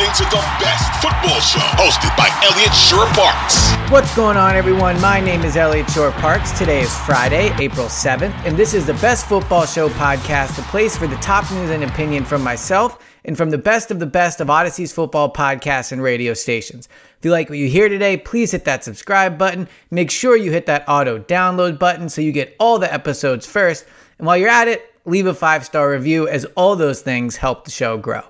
Listening 0.00 0.28
to 0.30 0.36
the 0.36 0.42
best 0.58 1.02
football 1.02 1.40
show 1.40 1.58
hosted 1.76 2.16
by 2.16 2.30
Eliot 2.42 2.74
Shorr-Parks. 2.74 3.92
What's 3.92 4.16
going 4.16 4.38
on, 4.38 4.56
everyone? 4.56 4.98
My 4.98 5.20
name 5.20 5.42
is 5.42 5.58
Eliot 5.58 5.90
Shorr-Parks. 5.90 6.58
Today 6.58 6.80
is 6.80 6.98
Friday, 7.00 7.52
April 7.58 7.86
7th, 7.86 8.32
and 8.46 8.56
this 8.56 8.72
is 8.72 8.86
the 8.86 8.94
Best 8.94 9.28
Football 9.28 9.66
Show 9.66 9.90
podcast, 9.90 10.56
the 10.56 10.62
place 10.62 10.96
for 10.96 11.06
the 11.06 11.16
top 11.16 11.50
news 11.52 11.68
and 11.68 11.84
opinion 11.84 12.24
from 12.24 12.42
myself 12.42 13.04
and 13.26 13.36
from 13.36 13.50
the 13.50 13.58
best 13.58 13.90
of 13.90 13.98
the 13.98 14.06
best 14.06 14.40
of 14.40 14.48
Audacy's 14.48 14.90
football 14.90 15.30
podcasts 15.30 15.92
and 15.92 16.02
radio 16.02 16.32
stations. 16.32 16.88
If 17.18 17.24
you 17.26 17.30
like 17.30 17.50
what 17.50 17.58
you 17.58 17.68
hear 17.68 17.90
today, 17.90 18.16
please 18.16 18.52
hit 18.52 18.64
that 18.64 18.82
subscribe 18.82 19.36
button. 19.36 19.68
Make 19.90 20.10
sure 20.10 20.34
you 20.34 20.50
hit 20.50 20.64
that 20.64 20.88
auto 20.88 21.18
download 21.18 21.78
button 21.78 22.08
so 22.08 22.22
you 22.22 22.32
get 22.32 22.56
all 22.58 22.78
the 22.78 22.90
episodes 22.90 23.44
first. 23.44 23.84
And 24.16 24.26
while 24.26 24.38
you're 24.38 24.48
at 24.48 24.66
it, 24.66 24.94
leave 25.04 25.26
a 25.26 25.34
five 25.34 25.66
star 25.66 25.90
review, 25.90 26.26
as 26.26 26.46
all 26.56 26.74
those 26.74 27.02
things 27.02 27.36
help 27.36 27.66
the 27.66 27.70
show 27.70 27.98
grow. 27.98 28.22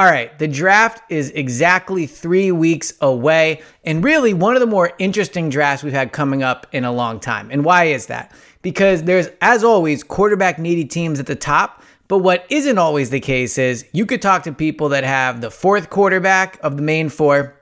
All 0.00 0.06
right, 0.06 0.38
the 0.38 0.48
draft 0.48 1.02
is 1.12 1.28
exactly 1.32 2.06
three 2.06 2.50
weeks 2.52 2.94
away, 3.02 3.60
and 3.84 4.02
really 4.02 4.32
one 4.32 4.56
of 4.56 4.60
the 4.60 4.66
more 4.66 4.92
interesting 4.98 5.50
drafts 5.50 5.84
we've 5.84 5.92
had 5.92 6.10
coming 6.10 6.42
up 6.42 6.66
in 6.72 6.86
a 6.86 6.90
long 6.90 7.20
time. 7.20 7.50
And 7.50 7.66
why 7.66 7.84
is 7.84 8.06
that? 8.06 8.32
Because 8.62 9.02
there's, 9.02 9.28
as 9.42 9.62
always, 9.62 10.02
quarterback 10.02 10.58
needy 10.58 10.86
teams 10.86 11.20
at 11.20 11.26
the 11.26 11.36
top. 11.36 11.82
But 12.08 12.20
what 12.20 12.46
isn't 12.48 12.78
always 12.78 13.10
the 13.10 13.20
case 13.20 13.58
is 13.58 13.84
you 13.92 14.06
could 14.06 14.22
talk 14.22 14.44
to 14.44 14.54
people 14.54 14.88
that 14.88 15.04
have 15.04 15.42
the 15.42 15.50
fourth 15.50 15.90
quarterback 15.90 16.58
of 16.62 16.78
the 16.78 16.82
main 16.82 17.10
four 17.10 17.59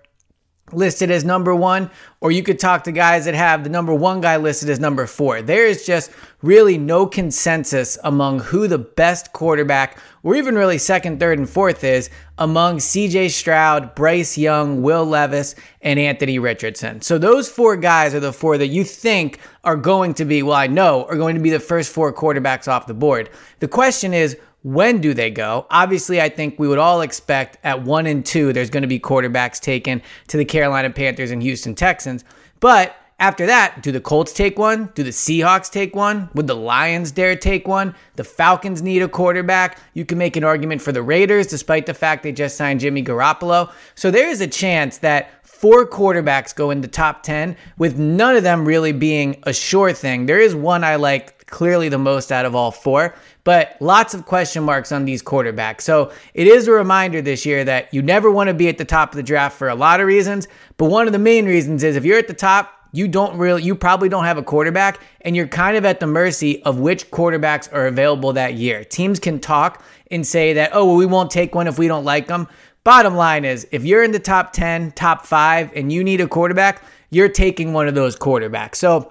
listed 0.72 1.10
as 1.10 1.24
number 1.24 1.54
one, 1.54 1.90
or 2.20 2.32
you 2.32 2.42
could 2.42 2.58
talk 2.58 2.84
to 2.84 2.92
guys 2.92 3.24
that 3.24 3.34
have 3.34 3.64
the 3.64 3.70
number 3.70 3.94
one 3.94 4.20
guy 4.20 4.36
listed 4.36 4.68
as 4.68 4.80
number 4.80 5.06
four. 5.06 5.42
There 5.42 5.66
is 5.66 5.86
just 5.86 6.10
really 6.42 6.78
no 6.78 7.06
consensus 7.06 7.98
among 8.04 8.40
who 8.40 8.68
the 8.68 8.78
best 8.78 9.32
quarterback, 9.32 9.98
or 10.22 10.34
even 10.34 10.54
really 10.54 10.78
second, 10.78 11.20
third, 11.20 11.38
and 11.38 11.48
fourth 11.48 11.84
is 11.84 12.10
among 12.38 12.78
CJ 12.78 13.30
Stroud, 13.30 13.94
Bryce 13.94 14.36
Young, 14.36 14.82
Will 14.82 15.04
Levis, 15.04 15.54
and 15.82 15.98
Anthony 15.98 16.38
Richardson. 16.38 17.00
So 17.00 17.18
those 17.18 17.48
four 17.48 17.76
guys 17.76 18.14
are 18.14 18.20
the 18.20 18.32
four 18.32 18.58
that 18.58 18.68
you 18.68 18.84
think 18.84 19.40
are 19.64 19.76
going 19.76 20.14
to 20.14 20.24
be, 20.24 20.42
well, 20.42 20.56
I 20.56 20.66
know, 20.66 21.04
are 21.06 21.16
going 21.16 21.34
to 21.34 21.40
be 21.40 21.50
the 21.50 21.60
first 21.60 21.92
four 21.92 22.12
quarterbacks 22.12 22.68
off 22.68 22.86
the 22.86 22.94
board. 22.94 23.30
The 23.60 23.68
question 23.68 24.14
is, 24.14 24.36
when 24.74 25.00
do 25.00 25.14
they 25.14 25.30
go? 25.30 25.66
Obviously, 25.70 26.20
I 26.20 26.28
think 26.28 26.58
we 26.58 26.68
would 26.68 26.78
all 26.78 27.00
expect 27.00 27.56
at 27.64 27.84
one 27.84 28.06
and 28.06 28.24
two, 28.24 28.52
there's 28.52 28.68
going 28.68 28.82
to 28.82 28.88
be 28.88 29.00
quarterbacks 29.00 29.58
taken 29.58 30.02
to 30.26 30.36
the 30.36 30.44
Carolina 30.44 30.90
Panthers 30.90 31.30
and 31.30 31.42
Houston 31.42 31.74
Texans. 31.74 32.22
But 32.60 32.94
after 33.18 33.46
that, 33.46 33.82
do 33.82 33.90
the 33.90 34.00
Colts 34.00 34.32
take 34.32 34.58
one? 34.58 34.90
Do 34.94 35.02
the 35.02 35.10
Seahawks 35.10 35.70
take 35.70 35.96
one? 35.96 36.28
Would 36.34 36.48
the 36.48 36.54
Lions 36.54 37.12
dare 37.12 37.34
take 37.34 37.66
one? 37.66 37.94
The 38.16 38.24
Falcons 38.24 38.82
need 38.82 39.00
a 39.00 39.08
quarterback. 39.08 39.78
You 39.94 40.04
can 40.04 40.18
make 40.18 40.36
an 40.36 40.44
argument 40.44 40.82
for 40.82 40.92
the 40.92 41.02
Raiders, 41.02 41.46
despite 41.46 41.86
the 41.86 41.94
fact 41.94 42.22
they 42.22 42.32
just 42.32 42.58
signed 42.58 42.80
Jimmy 42.80 43.02
Garoppolo. 43.02 43.72
So 43.94 44.10
there 44.10 44.28
is 44.28 44.42
a 44.42 44.46
chance 44.46 44.98
that 44.98 45.46
four 45.46 45.88
quarterbacks 45.88 46.54
go 46.54 46.70
in 46.70 46.82
the 46.82 46.88
top 46.88 47.22
10 47.22 47.56
with 47.78 47.98
none 47.98 48.36
of 48.36 48.44
them 48.44 48.64
really 48.64 48.92
being 48.92 49.42
a 49.44 49.52
sure 49.52 49.92
thing. 49.92 50.26
There 50.26 50.38
is 50.38 50.54
one 50.54 50.84
I 50.84 50.96
like 50.96 51.46
clearly 51.46 51.88
the 51.88 51.98
most 51.98 52.30
out 52.30 52.44
of 52.44 52.54
all 52.54 52.70
four, 52.70 53.14
but 53.48 53.78
lots 53.80 54.12
of 54.12 54.26
question 54.26 54.62
marks 54.62 54.92
on 54.92 55.06
these 55.06 55.22
quarterbacks. 55.22 55.80
So 55.80 56.12
it 56.34 56.46
is 56.46 56.68
a 56.68 56.72
reminder 56.72 57.22
this 57.22 57.46
year 57.46 57.64
that 57.64 57.94
you 57.94 58.02
never 58.02 58.30
want 58.30 58.48
to 58.48 58.52
be 58.52 58.68
at 58.68 58.76
the 58.76 58.84
top 58.84 59.12
of 59.12 59.16
the 59.16 59.22
draft 59.22 59.56
for 59.56 59.70
a 59.70 59.74
lot 59.74 60.02
of 60.02 60.06
reasons. 60.06 60.48
But 60.76 60.90
one 60.90 61.06
of 61.06 61.14
the 61.14 61.18
main 61.18 61.46
reasons 61.46 61.82
is 61.82 61.96
if 61.96 62.04
you're 62.04 62.18
at 62.18 62.28
the 62.28 62.34
top, 62.34 62.70
you 62.92 63.08
don't 63.08 63.38
really, 63.38 63.62
you 63.62 63.74
probably 63.74 64.10
don't 64.10 64.24
have 64.24 64.36
a 64.36 64.42
quarterback, 64.42 65.00
and 65.22 65.34
you're 65.34 65.46
kind 65.46 65.78
of 65.78 65.86
at 65.86 65.98
the 65.98 66.06
mercy 66.06 66.62
of 66.64 66.78
which 66.78 67.10
quarterbacks 67.10 67.72
are 67.72 67.86
available 67.86 68.34
that 68.34 68.52
year. 68.52 68.84
Teams 68.84 69.18
can 69.18 69.40
talk 69.40 69.82
and 70.10 70.26
say 70.26 70.52
that, 70.52 70.72
oh, 70.74 70.84
well, 70.84 70.96
we 70.96 71.06
won't 71.06 71.30
take 71.30 71.54
one 71.54 71.66
if 71.66 71.78
we 71.78 71.88
don't 71.88 72.04
like 72.04 72.26
them. 72.26 72.48
Bottom 72.84 73.14
line 73.14 73.46
is, 73.46 73.66
if 73.72 73.82
you're 73.82 74.02
in 74.02 74.12
the 74.12 74.18
top 74.18 74.52
10, 74.52 74.92
top 74.92 75.24
five, 75.24 75.72
and 75.74 75.90
you 75.90 76.04
need 76.04 76.20
a 76.20 76.28
quarterback, 76.28 76.82
you're 77.08 77.30
taking 77.30 77.72
one 77.72 77.88
of 77.88 77.94
those 77.94 78.14
quarterbacks. 78.14 78.74
So 78.74 79.10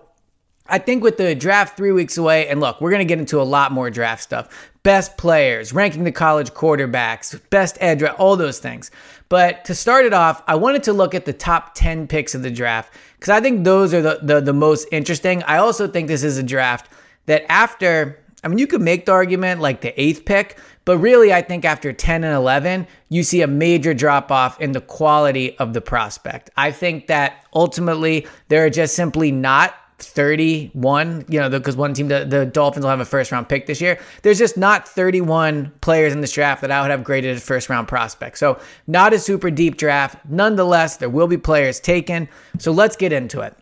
I 0.69 0.79
think 0.79 1.03
with 1.03 1.17
the 1.17 1.35
draft 1.35 1.78
three 1.78 1.91
weeks 1.91 2.17
away, 2.17 2.47
and 2.47 2.59
look, 2.59 2.81
we're 2.81 2.91
going 2.91 3.00
to 3.00 3.05
get 3.05 3.19
into 3.19 3.41
a 3.41 3.44
lot 3.44 3.72
more 3.72 3.89
draft 3.89 4.23
stuff 4.23 4.72
best 4.88 5.17
players, 5.17 5.73
ranking 5.73 6.05
the 6.05 6.11
college 6.13 6.51
quarterbacks, 6.51 7.38
best 7.50 7.78
edge, 7.81 8.01
all 8.03 8.38
those 8.38 8.59
things. 8.59 8.89
But 9.28 9.66
to 9.66 9.75
start 9.75 10.05
it 10.05 10.13
off, 10.13 10.41
I 10.47 10.55
wanted 10.55 10.83
to 10.83 10.94
look 10.94 11.13
at 11.13 11.25
the 11.25 11.33
top 11.33 11.75
10 11.75 12.07
picks 12.07 12.33
of 12.33 12.41
the 12.41 12.50
draft 12.50 12.94
because 13.19 13.29
I 13.29 13.41
think 13.41 13.66
those 13.66 13.94
are 13.94 14.01
the, 14.01 14.19
the, 14.23 14.39
the 14.39 14.53
most 14.53 14.88
interesting. 14.94 15.44
I 15.44 15.57
also 15.57 15.89
think 15.89 16.07
this 16.07 16.23
is 16.23 16.38
a 16.38 16.44
draft 16.44 16.89
that 17.25 17.44
after, 17.51 18.17
I 18.45 18.47
mean, 18.47 18.59
you 18.59 18.67
could 18.67 18.81
make 18.81 19.05
the 19.05 19.11
argument 19.11 19.59
like 19.59 19.81
the 19.81 19.99
eighth 20.01 20.23
pick, 20.23 20.57
but 20.85 20.99
really, 20.99 21.34
I 21.34 21.41
think 21.41 21.66
after 21.66 21.91
10 21.91 22.23
and 22.23 22.34
11, 22.34 22.88
you 23.09 23.23
see 23.23 23.41
a 23.41 23.47
major 23.47 23.94
drop 23.94 24.31
off 24.31 24.61
in 24.61 24.72
the 24.72 24.79
quality 24.79 25.57
of 25.57 25.73
the 25.73 25.81
prospect. 25.81 26.49
I 26.55 26.72
think 26.72 27.07
that 27.07 27.44
ultimately, 27.53 28.25
there 28.47 28.63
are 28.63 28.69
just 28.69 28.95
simply 28.95 29.34
not 29.34 29.75
31, 30.00 31.25
you 31.28 31.40
know, 31.40 31.50
because 31.50 31.75
one 31.75 31.94
team, 31.94 32.08
the, 32.08 32.24
the 32.24 32.46
Dolphins 32.46 32.84
will 32.84 32.91
have 32.91 33.00
a 33.00 33.06
first 33.06 33.31
round 33.31 33.50
pick 33.50 33.66
this 33.66 33.81
year. 33.81 34.00
There's 34.22 34.38
just 34.38 34.56
not 34.56 34.88
31 34.88 35.72
players 35.81 36.13
in 36.13 36.22
this 36.22 36.31
draft 36.31 36.62
that 36.62 36.72
I 36.72 36.81
would 36.81 36.91
have 36.91 37.03
graded 37.03 37.35
as 37.35 37.44
first 37.44 37.68
round 37.69 37.88
prospects. 37.88 38.40
So, 38.40 38.59
not 38.85 39.13
a 39.13 39.19
super 39.19 39.50
deep 39.50 39.78
draft. 39.78 40.18
Nonetheless, 40.30 40.97
there 40.97 41.09
will 41.09 41.28
be 41.28 41.38
players 41.38 41.80
taken. 41.80 42.30
So, 42.59 42.72
let's 42.72 42.96
get 42.96 43.12
into 43.12 43.41
it. 43.41 43.56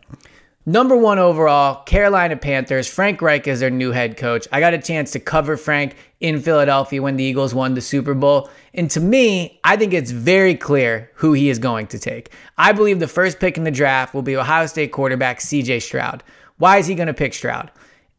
Number 0.68 0.96
one 0.96 1.20
overall, 1.20 1.84
Carolina 1.84 2.36
Panthers. 2.36 2.88
Frank 2.88 3.22
Reich 3.22 3.46
is 3.46 3.60
their 3.60 3.70
new 3.70 3.92
head 3.92 4.16
coach. 4.16 4.48
I 4.50 4.58
got 4.58 4.74
a 4.74 4.78
chance 4.78 5.12
to 5.12 5.20
cover 5.20 5.56
Frank 5.56 5.94
in 6.18 6.40
Philadelphia 6.40 7.00
when 7.00 7.14
the 7.14 7.22
Eagles 7.22 7.54
won 7.54 7.74
the 7.74 7.80
Super 7.80 8.14
Bowl. 8.14 8.50
And 8.74 8.90
to 8.90 8.98
me, 8.98 9.60
I 9.62 9.76
think 9.76 9.94
it's 9.94 10.10
very 10.10 10.56
clear 10.56 11.12
who 11.14 11.34
he 11.34 11.50
is 11.50 11.60
going 11.60 11.86
to 11.86 12.00
take. 12.00 12.32
I 12.58 12.72
believe 12.72 12.98
the 12.98 13.06
first 13.06 13.38
pick 13.38 13.56
in 13.56 13.62
the 13.62 13.70
draft 13.70 14.12
will 14.12 14.22
be 14.22 14.36
Ohio 14.36 14.66
State 14.66 14.90
quarterback 14.90 15.38
CJ 15.38 15.82
Stroud. 15.82 16.24
Why 16.58 16.78
is 16.78 16.88
he 16.88 16.96
going 16.96 17.06
to 17.06 17.14
pick 17.14 17.32
Stroud? 17.32 17.70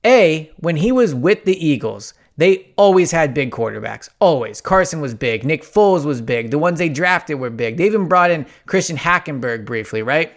A, 0.05 0.49
when 0.59 0.77
he 0.77 0.93
was 0.93 1.13
with 1.13 1.43
the 1.43 1.65
Eagles, 1.65 2.13
they 2.37 2.71
always 2.77 3.11
had 3.11 3.33
big 3.33 3.51
quarterbacks. 3.51 4.07
Always. 4.21 4.61
Carson 4.61 5.01
was 5.01 5.13
big. 5.13 5.43
Nick 5.43 5.63
Foles 5.63 6.05
was 6.05 6.21
big. 6.21 6.51
The 6.51 6.59
ones 6.59 6.79
they 6.79 6.87
drafted 6.87 7.39
were 7.39 7.49
big. 7.49 7.75
They 7.75 7.87
even 7.87 8.07
brought 8.07 8.31
in 8.31 8.45
Christian 8.67 8.95
Hackenberg 8.95 9.65
briefly, 9.65 10.01
right? 10.01 10.31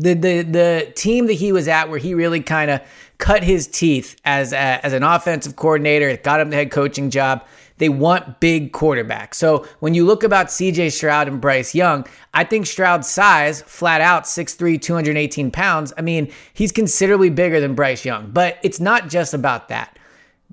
The 0.00 0.14
the 0.14 0.42
the 0.42 0.92
team 0.96 1.26
that 1.26 1.34
he 1.34 1.52
was 1.52 1.68
at 1.68 1.88
where 1.90 1.98
he 1.98 2.14
really 2.14 2.40
kind 2.40 2.70
of 2.70 2.80
cut 3.18 3.44
his 3.44 3.66
teeth 3.66 4.18
as 4.24 4.52
a, 4.52 4.84
as 4.84 4.92
an 4.92 5.02
offensive 5.02 5.54
coordinator, 5.56 6.16
got 6.16 6.40
him 6.40 6.50
the 6.50 6.56
head 6.56 6.70
coaching 6.70 7.10
job. 7.10 7.46
They 7.76 7.88
want 7.88 8.40
big 8.40 8.72
quarterbacks. 8.72 9.34
So 9.34 9.66
when 9.80 9.94
you 9.94 10.04
look 10.04 10.22
about 10.22 10.48
CJ 10.48 10.92
Stroud 10.92 11.28
and 11.28 11.40
Bryce 11.40 11.74
Young, 11.74 12.06
I 12.34 12.44
think 12.44 12.66
Stroud's 12.66 13.08
size, 13.08 13.62
flat 13.62 14.02
out 14.02 14.24
6'3, 14.24 14.80
218 14.80 15.50
pounds, 15.50 15.92
I 15.96 16.02
mean, 16.02 16.30
he's 16.52 16.72
considerably 16.72 17.30
bigger 17.30 17.58
than 17.58 17.74
Bryce 17.74 18.04
Young. 18.04 18.30
But 18.30 18.58
it's 18.62 18.80
not 18.80 19.08
just 19.08 19.32
about 19.32 19.68
that. 19.68 19.98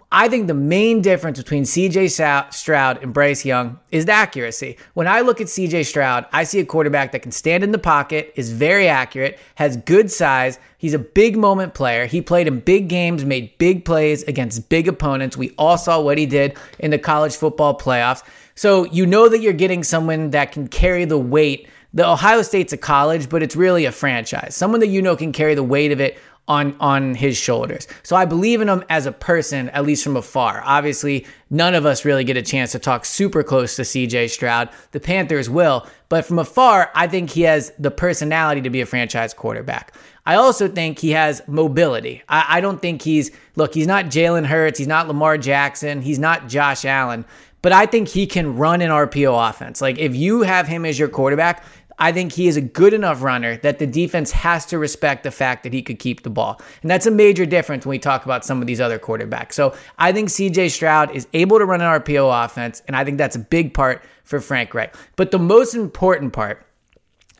I 0.10 0.30
think 0.30 0.48
the 0.48 0.54
main 0.54 1.02
difference 1.02 1.38
between 1.38 1.64
CJ 1.64 2.54
Stroud 2.54 3.04
and 3.04 3.14
Bryce 3.14 3.44
Young 3.44 3.78
is 3.92 4.06
the 4.06 4.14
accuracy. 4.14 4.78
When 4.94 5.06
I 5.06 5.20
look 5.20 5.42
at 5.42 5.48
CJ 5.48 5.86
Stroud, 5.86 6.26
I 6.32 6.46
see 6.46 6.62
a 6.62 6.66
quarterback 6.66 7.12
that 7.12 7.24
can 7.24 7.34
stand 7.34 7.62
in 7.62 7.74
the 7.74 7.78
pocket, 7.78 8.32
is 8.38 8.54
very 8.54 8.88
accurate, 8.88 9.38
has 9.56 9.76
good 9.76 10.10
size. 10.10 10.60
He's 10.78 10.94
a 10.94 11.00
big 11.00 11.36
moment 11.36 11.74
player. 11.74 12.06
He 12.06 12.22
played 12.22 12.48
in 12.48 12.62
big 12.62 12.88
games, 12.88 13.26
made 13.26 13.58
big 13.58 13.84
plays 13.84 14.24
against 14.24 14.70
big 14.70 14.88
opponents. 14.88 15.36
We 15.36 15.54
all 15.58 15.78
saw 15.78 16.00
what 16.00 16.18
he 16.18 16.26
did 16.26 16.58
in 16.80 16.92
the 16.92 17.00
college 17.00 17.36
football 17.36 17.78
playoffs. 17.78 18.24
So 18.56 18.86
you 18.86 19.06
know 19.06 19.28
that 19.28 19.42
you're 19.42 19.52
getting 19.52 19.84
someone 19.84 20.30
that 20.30 20.54
can 20.54 20.70
carry 20.70 21.04
the 21.04 21.18
weight. 21.18 21.68
The 21.94 22.08
Ohio 22.08 22.44
State's 22.44 22.72
a 22.72 22.78
college, 22.78 23.28
but 23.28 23.44
it's 23.44 23.58
really 23.58 23.84
a 23.84 23.92
franchise. 23.92 24.56
Someone 24.56 24.80
that 24.80 24.88
you 24.88 25.02
know 25.02 25.18
can 25.18 25.34
carry 25.34 25.54
the 25.54 25.64
weight 25.64 25.92
of 25.92 26.00
it 26.00 26.18
on 26.48 26.76
on 26.80 27.14
his 27.16 27.38
shoulders. 27.38 27.88
So 28.04 28.16
I 28.16 28.26
believe 28.26 28.62
in 28.62 28.70
him 28.70 28.84
as 28.90 29.06
a 29.06 29.12
person, 29.12 29.70
at 29.70 29.86
least 29.86 30.04
from 30.04 30.16
afar. 30.16 30.62
Obviously, 30.66 31.26
none 31.50 31.76
of 31.76 31.86
us 31.86 32.06
really 32.06 32.24
get 32.24 32.38
a 32.38 32.42
chance 32.42 32.72
to 32.72 32.80
talk 32.80 33.06
super 33.06 33.44
close 33.44 33.76
to 33.76 33.82
CJ 33.82 34.30
Stroud. 34.30 34.70
The 34.92 35.00
Panthers 35.00 35.50
will, 35.50 35.88
but 36.10 36.26
from 36.26 36.40
afar, 36.40 36.92
I 36.96 37.08
think 37.08 37.30
he 37.30 37.42
has 37.42 37.72
the 37.78 37.92
personality 37.92 38.62
to 38.62 38.70
be 38.70 38.82
a 38.82 38.86
franchise 38.86 39.34
quarterback. 39.34 39.94
I 40.26 40.36
also 40.36 40.68
think 40.68 41.00
he 41.00 41.12
has 41.12 41.42
mobility. 41.48 42.22
I, 42.28 42.58
I 42.58 42.62
don't 42.62 42.82
think 42.82 43.02
he's 43.02 43.32
look, 43.56 43.74
he's 43.74 43.88
not 43.88 44.06
Jalen 44.06 44.46
Hurts, 44.46 44.78
he's 44.78 44.88
not 44.88 45.08
Lamar 45.08 45.38
Jackson, 45.38 46.02
he's 46.02 46.20
not 46.20 46.48
Josh 46.48 46.86
Allen, 46.86 47.26
but 47.62 47.72
I 47.72 47.86
think 47.86 48.08
he 48.08 48.28
can 48.28 48.56
run 48.56 48.82
an 48.82 48.92
RPO 48.92 49.50
offense. 49.50 49.82
Like 49.82 49.98
if 49.98 50.16
you 50.16 50.42
have 50.42 50.68
him 50.68 50.86
as 50.86 50.98
your 51.00 51.10
quarterback, 51.10 51.64
I 52.00 52.12
think 52.12 52.32
he 52.32 52.48
is 52.48 52.58
a 52.58 52.62
good 52.62 52.94
enough 52.94 53.24
runner 53.24 53.58
that 53.58 53.80
the 53.80 53.88
defense 53.88 54.32
has 54.32 54.66
to 54.68 54.78
respect 54.78 55.24
the 55.24 55.32
fact 55.32 55.64
that 55.64 55.74
he 55.74 55.82
could 55.82 56.00
keep 56.00 56.24
the 56.24 56.30
ball. 56.30 56.62
And 56.82 56.92
that's 56.92 57.08
a 57.08 57.12
major 57.12 57.46
difference 57.46 57.86
when 57.86 57.92
we 57.92 58.00
talk 58.00 58.26
about 58.26 58.46
some 58.46 58.62
of 58.62 58.68
these 58.68 58.80
other 58.80 59.00
quarterbacks. 59.00 59.54
So 59.54 59.76
I 59.98 60.12
think 60.12 60.30
CJ 60.30 60.72
Stroud 60.72 61.16
is 61.16 61.28
able 61.34 61.58
to 61.58 61.66
run 61.66 61.82
an 61.82 62.02
RPO 62.02 62.46
offense, 62.46 62.84
and 62.88 62.96
I 62.96 63.04
think 63.04 63.18
that's 63.18 63.36
a 63.36 63.40
big 63.40 63.74
part 63.74 64.04
for 64.24 64.40
Frank 64.40 64.74
Reich. 64.74 64.96
But 65.16 65.32
the 65.32 65.40
most 65.40 65.74
important 65.74 66.34
part, 66.34 66.64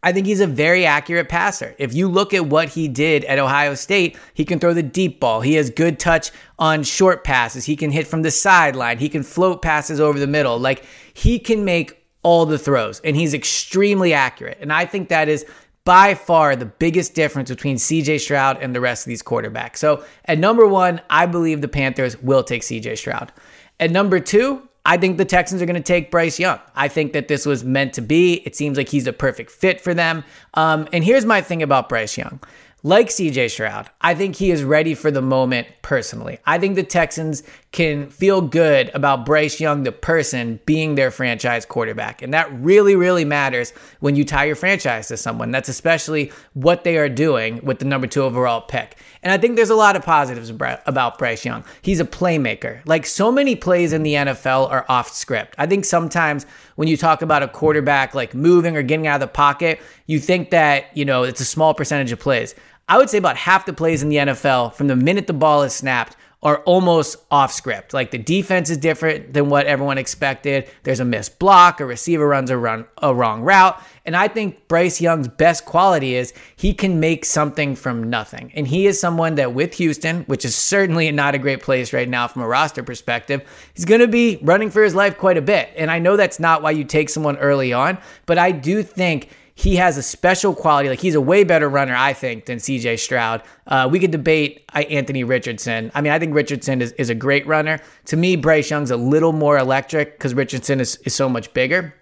I 0.04 0.12
think 0.12 0.26
he's 0.26 0.40
a 0.40 0.48
very 0.48 0.86
accurate 0.86 1.28
passer. 1.28 1.76
If 1.78 1.94
you 1.94 2.08
look 2.08 2.34
at 2.34 2.46
what 2.46 2.70
he 2.70 2.88
did 2.88 3.26
at 3.26 3.40
Ohio 3.40 3.74
State, 3.76 4.18
he 4.34 4.46
can 4.46 4.60
throw 4.60 4.74
the 4.74 4.84
deep 4.84 5.20
ball. 5.20 5.42
He 5.42 5.56
has 5.56 5.70
good 5.70 6.00
touch 6.00 6.32
on 6.58 6.84
short 6.84 7.24
passes. 7.24 7.66
He 7.66 7.76
can 7.76 7.92
hit 7.92 8.08
from 8.08 8.22
the 8.22 8.32
sideline. 8.32 9.00
He 9.00 9.10
can 9.10 9.24
float 9.24 9.62
passes 9.62 10.00
over 10.00 10.20
the 10.20 10.28
middle. 10.28 10.60
Like 10.60 10.86
he 11.14 11.40
can 11.40 11.66
make 11.66 12.07
all 12.24 12.46
the 12.46 12.60
throws, 12.60 13.00
and 13.02 13.16
he's 13.16 13.34
extremely 13.34 14.14
accurate. 14.14 14.58
And 14.62 14.74
I 14.74 14.86
think 14.86 15.10
that 15.10 15.30
is 15.30 15.46
by 15.86 16.14
far 16.16 16.56
the 16.56 16.66
biggest 16.66 17.14
difference 17.14 17.50
between 17.50 17.78
CJ 17.78 18.20
Stroud 18.20 18.58
and 18.62 18.76
the 18.76 18.82
rest 18.82 19.06
of 19.06 19.10
these 19.10 19.24
quarterbacks. 19.24 19.78
So 19.78 20.04
at 20.26 20.38
number 20.38 20.68
one, 20.68 21.00
I 21.10 21.26
believe 21.26 21.62
the 21.62 21.70
Panthers 21.70 22.22
will 22.22 22.44
take 22.44 22.64
CJ 22.64 22.98
Stroud. 22.98 23.32
At 23.80 23.92
number 23.92 24.20
two, 24.20 24.68
I 24.86 24.98
think 24.98 25.18
the 25.18 25.26
Texans 25.26 25.62
are 25.62 25.66
going 25.66 25.76
to 25.76 25.82
take 25.82 26.12
Bryce 26.12 26.40
Young. 26.40 26.60
I 26.76 26.88
think 26.88 27.14
that 27.14 27.28
this 27.28 27.46
was 27.46 27.64
meant 27.64 27.94
to 27.94 28.02
be. 28.02 28.42
It 28.46 28.56
seems 28.56 28.78
like 28.78 28.90
he's 28.90 29.08
a 29.08 29.14
perfect 29.14 29.52
fit 29.52 29.80
for 29.80 29.94
them. 29.94 30.24
Um, 30.56 30.88
and 30.92 31.04
here's 31.04 31.26
my 31.26 31.42
thing 31.42 31.64
about 31.64 31.88
Bryce 31.88 32.18
Young 32.18 32.42
like 32.84 33.08
CJ 33.08 33.52
Stroud, 33.52 33.90
I 34.02 34.14
think 34.14 34.36
he 34.36 34.52
is 34.52 34.64
ready 34.64 34.94
for 34.94 35.12
the 35.12 35.22
moment 35.22 35.68
personally. 35.82 36.40
I 36.46 36.60
think 36.60 36.76
the 36.76 36.84
Texans 36.84 37.44
can 37.78 38.10
feel 38.10 38.42
good 38.42 38.90
about 38.96 39.24
Bryce 39.24 39.60
Young, 39.60 39.84
the 39.84 39.92
person, 39.92 40.60
being 40.66 40.96
their 40.96 41.12
franchise 41.12 41.64
quarterback. 41.64 42.24
And 42.24 42.34
that 42.34 42.52
really, 42.52 42.96
really 42.96 43.24
matters 43.24 43.70
when 44.00 44.16
you 44.16 44.26
tie 44.26 44.46
your 44.46 44.56
franchise 44.56 45.10
to 45.10 45.16
someone. 45.16 45.52
That's 45.52 45.70
especially 45.70 46.32
what 46.56 46.84
they 46.84 46.98
are 46.98 47.08
doing 47.08 47.64
with 47.64 47.78
the 47.78 47.86
number 47.86 48.08
two 48.08 48.24
overall 48.24 48.62
pick. 48.62 48.98
And 49.22 49.32
I 49.32 49.38
think 49.38 49.56
there's 49.56 49.70
a 49.70 49.76
lot 49.76 49.96
of 49.96 50.02
positives 50.02 50.50
about 50.50 51.20
Bryce 51.20 51.46
Young. 51.46 51.64
He's 51.84 52.00
a 52.00 52.06
playmaker. 52.06 52.82
Like 52.88 53.06
so 53.06 53.32
many 53.32 53.56
plays 53.56 53.94
in 53.94 54.02
the 54.02 54.16
NFL 54.16 54.72
are 54.72 54.84
off 54.90 55.14
script. 55.14 55.54
I 55.60 55.68
think 55.68 55.86
sometimes 55.86 56.48
when 56.78 56.88
you 56.88 56.98
talk 56.98 57.22
about 57.22 57.44
a 57.44 57.48
quarterback 57.48 58.16
like 58.16 58.34
moving 58.34 58.76
or 58.76 58.82
getting 58.82 59.06
out 59.06 59.22
of 59.22 59.22
the 59.22 59.28
pocket, 59.28 59.80
you 60.08 60.20
think 60.20 60.50
that, 60.50 60.86
you 60.98 61.06
know, 61.06 61.22
it's 61.22 61.42
a 61.42 61.46
small 61.46 61.76
percentage 61.76 62.12
of 62.12 62.20
plays. 62.20 62.56
I 62.90 62.98
would 62.98 63.12
say 63.12 63.20
about 63.20 63.38
half 63.38 63.68
the 63.68 63.74
plays 63.74 64.02
in 64.02 64.10
the 64.10 64.16
NFL 64.16 64.74
from 64.74 64.88
the 64.88 64.96
minute 64.96 65.28
the 65.28 65.34
ball 65.34 65.62
is 65.62 65.74
snapped 65.74 66.16
are 66.48 66.60
almost 66.60 67.18
off 67.30 67.52
script. 67.52 67.94
Like 67.94 68.12
the 68.12 68.18
defense 68.18 68.70
is 68.70 68.78
different 68.78 69.34
than 69.34 69.50
what 69.50 69.66
everyone 69.66 69.98
expected. 69.98 70.70
There's 70.84 71.02
a 71.02 71.06
missed 71.06 71.40
block, 71.40 71.82
a 71.82 71.86
receiver 71.86 72.26
runs 72.26 72.50
a 72.50 72.58
run 72.58 72.86
a 73.02 73.14
wrong 73.14 73.42
route, 73.42 73.78
and 74.06 74.16
I 74.16 74.30
think 74.30 74.70
Bryce 74.70 75.02
Young's 75.02 75.28
best 75.28 75.66
quality 75.66 76.16
is 76.16 76.34
he 76.56 76.74
can 76.74 77.02
make 77.02 77.26
something 77.26 77.76
from 77.76 78.10
nothing. 78.10 78.54
And 78.56 78.66
he 78.66 78.88
is 78.88 78.98
someone 78.98 79.36
that 79.36 79.54
with 79.54 79.74
Houston, 79.74 80.22
which 80.28 80.46
is 80.46 80.56
certainly 80.56 81.12
not 81.12 81.36
a 81.36 81.38
great 81.38 81.62
place 81.62 81.92
right 81.92 82.08
now 82.08 82.30
from 82.30 82.44
a 82.44 82.48
roster 82.48 82.82
perspective, 82.82 83.42
he's 83.74 83.84
going 83.84 84.00
to 84.00 84.08
be 84.08 84.40
running 84.42 84.70
for 84.70 84.82
his 84.82 84.96
life 84.96 85.18
quite 85.18 85.36
a 85.36 85.42
bit. 85.42 85.70
And 85.76 85.92
I 85.92 86.00
know 86.00 86.16
that's 86.16 86.40
not 86.40 86.62
why 86.62 86.72
you 86.72 86.86
take 86.86 87.10
someone 87.10 87.36
early 87.40 87.74
on, 87.74 87.98
but 88.26 88.38
I 88.38 88.52
do 88.52 88.84
think 88.84 89.28
he 89.58 89.76
has 89.76 89.98
a 89.98 90.04
special 90.04 90.54
quality. 90.54 90.88
Like 90.88 91.00
he's 91.00 91.16
a 91.16 91.22
way 91.22 91.44
better 91.44 91.68
runner, 91.68 91.96
I 91.96 92.14
think, 92.14 92.46
than 92.46 92.60
CJ 92.60 93.00
Stroud. 93.00 93.42
Uh, 93.66 93.90
we 93.92 94.00
could 94.00 94.12
debate 94.12 94.64
uh, 94.76 94.80
Anthony 94.82 95.24
Richardson. 95.24 95.92
I 95.96 96.02
mean, 96.02 96.14
I 96.14 96.20
think 96.20 96.36
Richardson 96.36 96.80
is, 96.80 96.92
is 96.94 97.10
a 97.10 97.16
great 97.16 97.46
runner. 97.48 97.80
To 98.06 98.18
me, 98.18 98.36
Bryce 98.36 98.70
Young's 98.70 98.92
a 98.92 98.98
little 98.98 99.34
more 99.34 99.58
electric 99.58 100.20
because 100.20 100.36
Richardson 100.36 100.80
is, 100.80 100.98
is 101.06 101.16
so 101.16 101.28
much 101.28 101.52
bigger. 101.56 101.96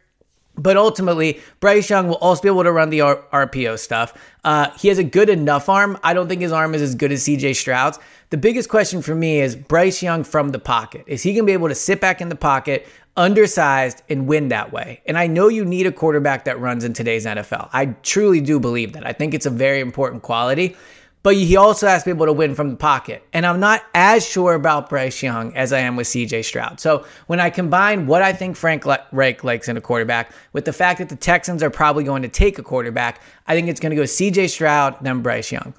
But 0.57 0.75
ultimately, 0.75 1.39
Bryce 1.61 1.89
Young 1.89 2.09
will 2.09 2.15
also 2.15 2.41
be 2.41 2.49
able 2.49 2.63
to 2.63 2.73
run 2.73 2.89
the 2.89 3.01
R- 3.01 3.23
RPO 3.31 3.79
stuff. 3.79 4.13
Uh, 4.43 4.69
he 4.77 4.89
has 4.89 4.97
a 4.97 5.03
good 5.03 5.29
enough 5.29 5.69
arm. 5.69 5.97
I 6.03 6.13
don't 6.13 6.27
think 6.27 6.41
his 6.41 6.51
arm 6.51 6.75
is 6.75 6.81
as 6.81 6.93
good 6.93 7.13
as 7.13 7.23
CJ 7.23 7.55
Stroud's. 7.55 7.99
The 8.31 8.37
biggest 8.37 8.67
question 8.67 9.01
for 9.01 9.15
me 9.15 9.39
is 9.39 9.55
Bryce 9.55 10.03
Young 10.03 10.25
from 10.25 10.49
the 10.49 10.59
pocket. 10.59 11.05
Is 11.07 11.23
he 11.23 11.31
going 11.31 11.43
to 11.43 11.45
be 11.45 11.53
able 11.53 11.69
to 11.69 11.75
sit 11.75 12.01
back 12.01 12.19
in 12.19 12.27
the 12.27 12.35
pocket, 12.35 12.85
undersized 13.17 14.01
and 14.09 14.27
win 14.27 14.49
that 14.49 14.71
way. 14.71 15.01
And 15.05 15.17
I 15.17 15.27
know 15.27 15.47
you 15.47 15.63
need 15.63 15.87
a 15.87 15.91
quarterback 15.91 16.45
that 16.45 16.59
runs 16.59 16.83
in 16.83 16.93
today's 16.93 17.25
NFL. 17.25 17.69
I 17.71 17.87
truly 18.03 18.41
do 18.41 18.59
believe 18.59 18.93
that. 18.93 19.05
I 19.05 19.13
think 19.13 19.33
it's 19.33 19.45
a 19.45 19.49
very 19.49 19.79
important 19.79 20.21
quality, 20.21 20.75
but 21.23 21.35
he 21.35 21.55
also 21.55 21.87
has 21.87 22.03
to 22.03 22.07
be 22.07 22.11
able 22.11 22.25
to 22.27 22.33
win 22.33 22.53
from 22.53 22.69
the 22.69 22.75
pocket. 22.75 23.25
And 23.33 23.45
I'm 23.45 23.59
not 23.59 23.83
as 23.93 24.27
sure 24.27 24.53
about 24.53 24.89
Bryce 24.89 25.23
Young 25.23 25.55
as 25.55 25.71
I 25.73 25.79
am 25.79 25.95
with 25.95 26.07
CJ 26.07 26.43
Stroud. 26.43 26.79
So 26.79 27.05
when 27.27 27.39
I 27.39 27.49
combine 27.49 28.05
what 28.05 28.21
I 28.21 28.33
think 28.33 28.57
Frank 28.57 28.85
Reich 29.11 29.43
likes 29.43 29.67
in 29.67 29.77
a 29.77 29.81
quarterback 29.81 30.33
with 30.53 30.65
the 30.65 30.73
fact 30.73 30.99
that 30.99 31.09
the 31.09 31.15
Texans 31.15 31.63
are 31.63 31.69
probably 31.69 32.03
going 32.03 32.21
to 32.21 32.27
take 32.27 32.59
a 32.59 32.63
quarterback, 32.63 33.21
I 33.47 33.55
think 33.55 33.69
it's 33.69 33.79
going 33.79 33.91
to 33.91 33.95
go 33.95 34.03
CJ 34.03 34.49
Stroud, 34.49 34.97
then 35.01 35.21
Bryce 35.21 35.51
Young. 35.51 35.73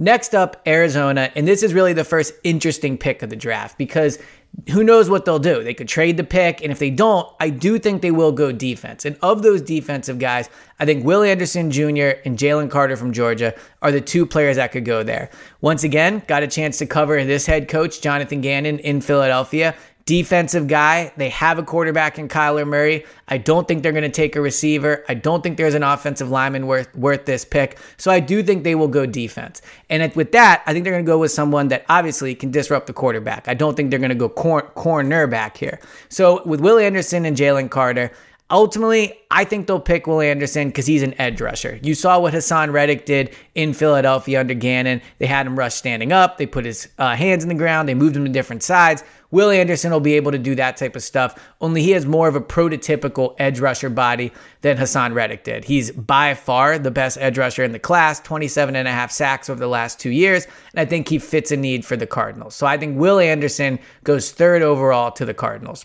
Next 0.00 0.32
up, 0.32 0.62
Arizona. 0.64 1.32
And 1.34 1.46
this 1.46 1.64
is 1.64 1.74
really 1.74 1.92
the 1.92 2.04
first 2.04 2.32
interesting 2.44 2.96
pick 2.96 3.22
of 3.22 3.30
the 3.30 3.36
draft 3.36 3.76
because 3.76 4.18
who 4.70 4.84
knows 4.84 5.08
what 5.08 5.24
they'll 5.24 5.38
do? 5.38 5.62
They 5.62 5.74
could 5.74 5.88
trade 5.88 6.16
the 6.16 6.24
pick, 6.24 6.62
and 6.62 6.70
if 6.70 6.78
they 6.78 6.90
don't, 6.90 7.26
I 7.40 7.48
do 7.48 7.78
think 7.78 8.02
they 8.02 8.10
will 8.10 8.32
go 8.32 8.52
defense. 8.52 9.04
And 9.04 9.16
of 9.22 9.42
those 9.42 9.62
defensive 9.62 10.18
guys, 10.18 10.50
I 10.78 10.84
think 10.84 11.04
Will 11.04 11.22
Anderson 11.22 11.70
Jr. 11.70 12.20
and 12.24 12.36
Jalen 12.36 12.70
Carter 12.70 12.96
from 12.96 13.12
Georgia 13.12 13.54
are 13.80 13.92
the 13.92 14.00
two 14.00 14.26
players 14.26 14.56
that 14.56 14.72
could 14.72 14.84
go 14.84 15.02
there. 15.02 15.30
Once 15.60 15.84
again, 15.84 16.22
got 16.26 16.42
a 16.42 16.48
chance 16.48 16.78
to 16.78 16.86
cover 16.86 17.22
this 17.24 17.46
head 17.46 17.68
coach, 17.68 18.00
Jonathan 18.00 18.40
Gannon, 18.40 18.78
in 18.80 19.00
Philadelphia 19.00 19.74
defensive 20.08 20.68
guy. 20.68 21.12
They 21.18 21.28
have 21.28 21.58
a 21.58 21.62
quarterback 21.62 22.18
in 22.18 22.28
Kyler 22.28 22.66
Murray. 22.66 23.04
I 23.28 23.36
don't 23.36 23.68
think 23.68 23.82
they're 23.82 23.92
going 23.92 24.04
to 24.04 24.08
take 24.08 24.36
a 24.36 24.40
receiver. 24.40 25.04
I 25.06 25.12
don't 25.12 25.42
think 25.42 25.58
there's 25.58 25.74
an 25.74 25.82
offensive 25.82 26.30
lineman 26.30 26.66
worth 26.66 26.92
worth 26.96 27.26
this 27.26 27.44
pick. 27.44 27.78
So 27.98 28.10
I 28.10 28.18
do 28.18 28.42
think 28.42 28.64
they 28.64 28.74
will 28.74 28.88
go 28.88 29.04
defense. 29.04 29.60
And 29.90 30.10
with 30.14 30.32
that, 30.32 30.62
I 30.66 30.72
think 30.72 30.84
they're 30.84 30.94
going 30.94 31.04
to 31.04 31.12
go 31.12 31.18
with 31.18 31.30
someone 31.30 31.68
that 31.68 31.84
obviously 31.90 32.34
can 32.34 32.50
disrupt 32.50 32.86
the 32.86 32.94
quarterback. 32.94 33.48
I 33.48 33.54
don't 33.54 33.76
think 33.76 33.90
they're 33.90 33.98
going 33.98 34.08
to 34.08 34.14
go 34.14 34.30
cor- 34.30 34.72
cornerback 34.76 35.58
here. 35.58 35.78
So 36.08 36.42
with 36.46 36.62
Will 36.62 36.78
Anderson 36.78 37.26
and 37.26 37.36
Jalen 37.36 37.68
Carter, 37.68 38.10
Ultimately, 38.50 39.12
I 39.30 39.44
think 39.44 39.66
they'll 39.66 39.78
pick 39.78 40.06
Will 40.06 40.22
Anderson 40.22 40.68
because 40.68 40.86
he's 40.86 41.02
an 41.02 41.14
edge 41.20 41.38
rusher. 41.42 41.78
You 41.82 41.94
saw 41.94 42.18
what 42.18 42.32
Haason 42.32 42.72
Reddick 42.72 43.04
did 43.04 43.34
in 43.54 43.74
Philadelphia 43.74 44.40
under 44.40 44.54
Gannon. 44.54 45.02
They 45.18 45.26
had 45.26 45.46
him 45.46 45.58
rush 45.58 45.74
standing 45.74 46.12
up, 46.12 46.38
they 46.38 46.46
put 46.46 46.64
his 46.64 46.88
uh, 46.98 47.14
hands 47.14 47.42
in 47.42 47.50
the 47.50 47.54
ground, 47.54 47.90
they 47.90 47.94
moved 47.94 48.16
him 48.16 48.24
to 48.24 48.30
different 48.30 48.62
sides. 48.62 49.04
Will 49.30 49.50
Anderson 49.50 49.92
will 49.92 50.00
be 50.00 50.14
able 50.14 50.32
to 50.32 50.38
do 50.38 50.54
that 50.54 50.78
type 50.78 50.96
of 50.96 51.02
stuff, 51.02 51.38
only 51.60 51.82
he 51.82 51.90
has 51.90 52.06
more 52.06 52.26
of 52.26 52.36
a 52.36 52.40
prototypical 52.40 53.34
edge 53.38 53.60
rusher 53.60 53.90
body 53.90 54.32
than 54.62 54.78
Haason 54.78 55.12
Reddick 55.12 55.44
did. 55.44 55.64
He's 55.64 55.90
by 55.90 56.32
far 56.32 56.78
the 56.78 56.90
best 56.90 57.18
edge 57.20 57.36
rusher 57.36 57.64
in 57.64 57.72
the 57.72 57.78
class, 57.78 58.18
27 58.20 58.74
and 58.76 58.88
a 58.88 58.92
half 58.92 59.12
sacks 59.12 59.50
over 59.50 59.60
the 59.60 59.68
last 59.68 60.00
two 60.00 60.08
years, 60.08 60.46
and 60.72 60.80
I 60.80 60.86
think 60.86 61.08
he 61.08 61.18
fits 61.18 61.52
a 61.52 61.56
need 61.58 61.84
for 61.84 61.96
the 61.96 62.06
Cardinals. 62.06 62.54
So 62.54 62.66
I 62.66 62.78
think 62.78 62.98
Will 62.98 63.18
Anderson 63.18 63.78
goes 64.04 64.30
third 64.30 64.62
overall 64.62 65.10
to 65.12 65.26
the 65.26 65.34
Cardinals. 65.34 65.84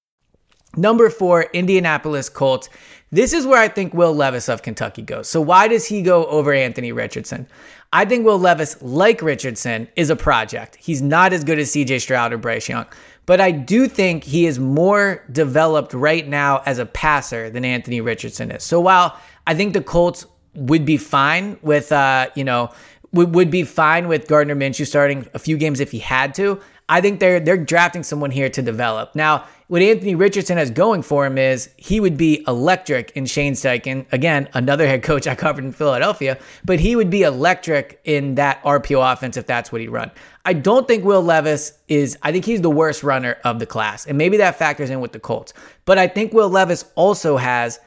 Number 0.77 1.09
four, 1.09 1.43
Indianapolis 1.53 2.29
Colts. 2.29 2.69
This 3.11 3.33
is 3.33 3.45
where 3.45 3.59
I 3.59 3.67
think 3.67 3.93
Will 3.93 4.13
Levis 4.13 4.47
of 4.47 4.61
Kentucky 4.61 5.01
goes. 5.01 5.27
So 5.27 5.41
why 5.41 5.67
does 5.67 5.85
he 5.85 6.01
go 6.01 6.25
over 6.27 6.53
Anthony 6.53 6.93
Richardson? 6.93 7.45
I 7.91 8.05
think 8.05 8.25
Will 8.25 8.39
Levis, 8.39 8.81
like 8.81 9.21
Richardson, 9.21 9.89
is 9.97 10.09
a 10.09 10.15
project. 10.15 10.77
He's 10.77 11.01
not 11.01 11.33
as 11.33 11.43
good 11.43 11.59
as 11.59 11.71
CJ 11.71 11.99
Stroud 11.99 12.31
or 12.31 12.37
Bryce 12.37 12.69
Young, 12.69 12.85
but 13.25 13.41
I 13.41 13.51
do 13.51 13.89
think 13.89 14.23
he 14.23 14.45
is 14.45 14.59
more 14.59 15.25
developed 15.29 15.93
right 15.93 16.25
now 16.25 16.61
as 16.65 16.79
a 16.79 16.85
passer 16.85 17.49
than 17.49 17.65
Anthony 17.65 17.99
Richardson 17.99 18.49
is. 18.49 18.63
So 18.63 18.79
while 18.79 19.17
I 19.45 19.55
think 19.55 19.73
the 19.73 19.81
Colts 19.81 20.25
would 20.55 20.85
be 20.85 20.95
fine 20.95 21.57
with, 21.61 21.91
uh, 21.91 22.29
you 22.35 22.45
know, 22.45 22.71
would, 23.11 23.35
would 23.35 23.51
be 23.51 23.63
fine 23.63 24.07
with 24.07 24.27
Gardner 24.27 24.55
Minshew 24.55 24.87
starting 24.87 25.27
a 25.33 25.39
few 25.39 25.57
games 25.57 25.81
if 25.81 25.91
he 25.91 25.99
had 25.99 26.33
to. 26.35 26.61
I 26.91 26.99
think 26.99 27.21
they're 27.21 27.39
they're 27.39 27.57
drafting 27.57 28.03
someone 28.03 28.31
here 28.31 28.49
to 28.49 28.61
develop. 28.61 29.15
Now, 29.15 29.45
what 29.67 29.81
Anthony 29.81 30.13
Richardson 30.13 30.57
has 30.57 30.69
going 30.69 31.01
for 31.01 31.25
him 31.25 31.37
is 31.37 31.69
he 31.77 32.01
would 32.01 32.17
be 32.17 32.43
electric 32.45 33.11
in 33.11 33.25
Shane 33.25 33.53
Steichen. 33.53 34.05
Again, 34.11 34.49
another 34.53 34.85
head 34.85 35.01
coach 35.01 35.25
I 35.25 35.33
covered 35.33 35.63
in 35.63 35.71
Philadelphia, 35.71 36.37
but 36.65 36.81
he 36.81 36.97
would 36.97 37.09
be 37.09 37.21
electric 37.21 38.01
in 38.03 38.35
that 38.35 38.61
RPO 38.63 39.13
offense 39.13 39.37
if 39.37 39.47
that's 39.47 39.71
what 39.71 39.79
he 39.79 39.87
run. 39.87 40.11
I 40.43 40.51
don't 40.51 40.85
think 40.85 41.05
Will 41.05 41.21
Levis 41.21 41.79
is, 41.87 42.17
I 42.23 42.33
think 42.33 42.43
he's 42.43 42.59
the 42.59 42.69
worst 42.69 43.03
runner 43.03 43.37
of 43.45 43.59
the 43.59 43.65
class. 43.65 44.05
And 44.05 44.17
maybe 44.17 44.35
that 44.37 44.57
factors 44.57 44.89
in 44.89 44.99
with 44.99 45.13
the 45.13 45.19
Colts. 45.19 45.53
But 45.85 45.97
I 45.97 46.09
think 46.09 46.33
Will 46.33 46.49
Levis 46.49 46.83
also 46.95 47.37
has 47.37 47.79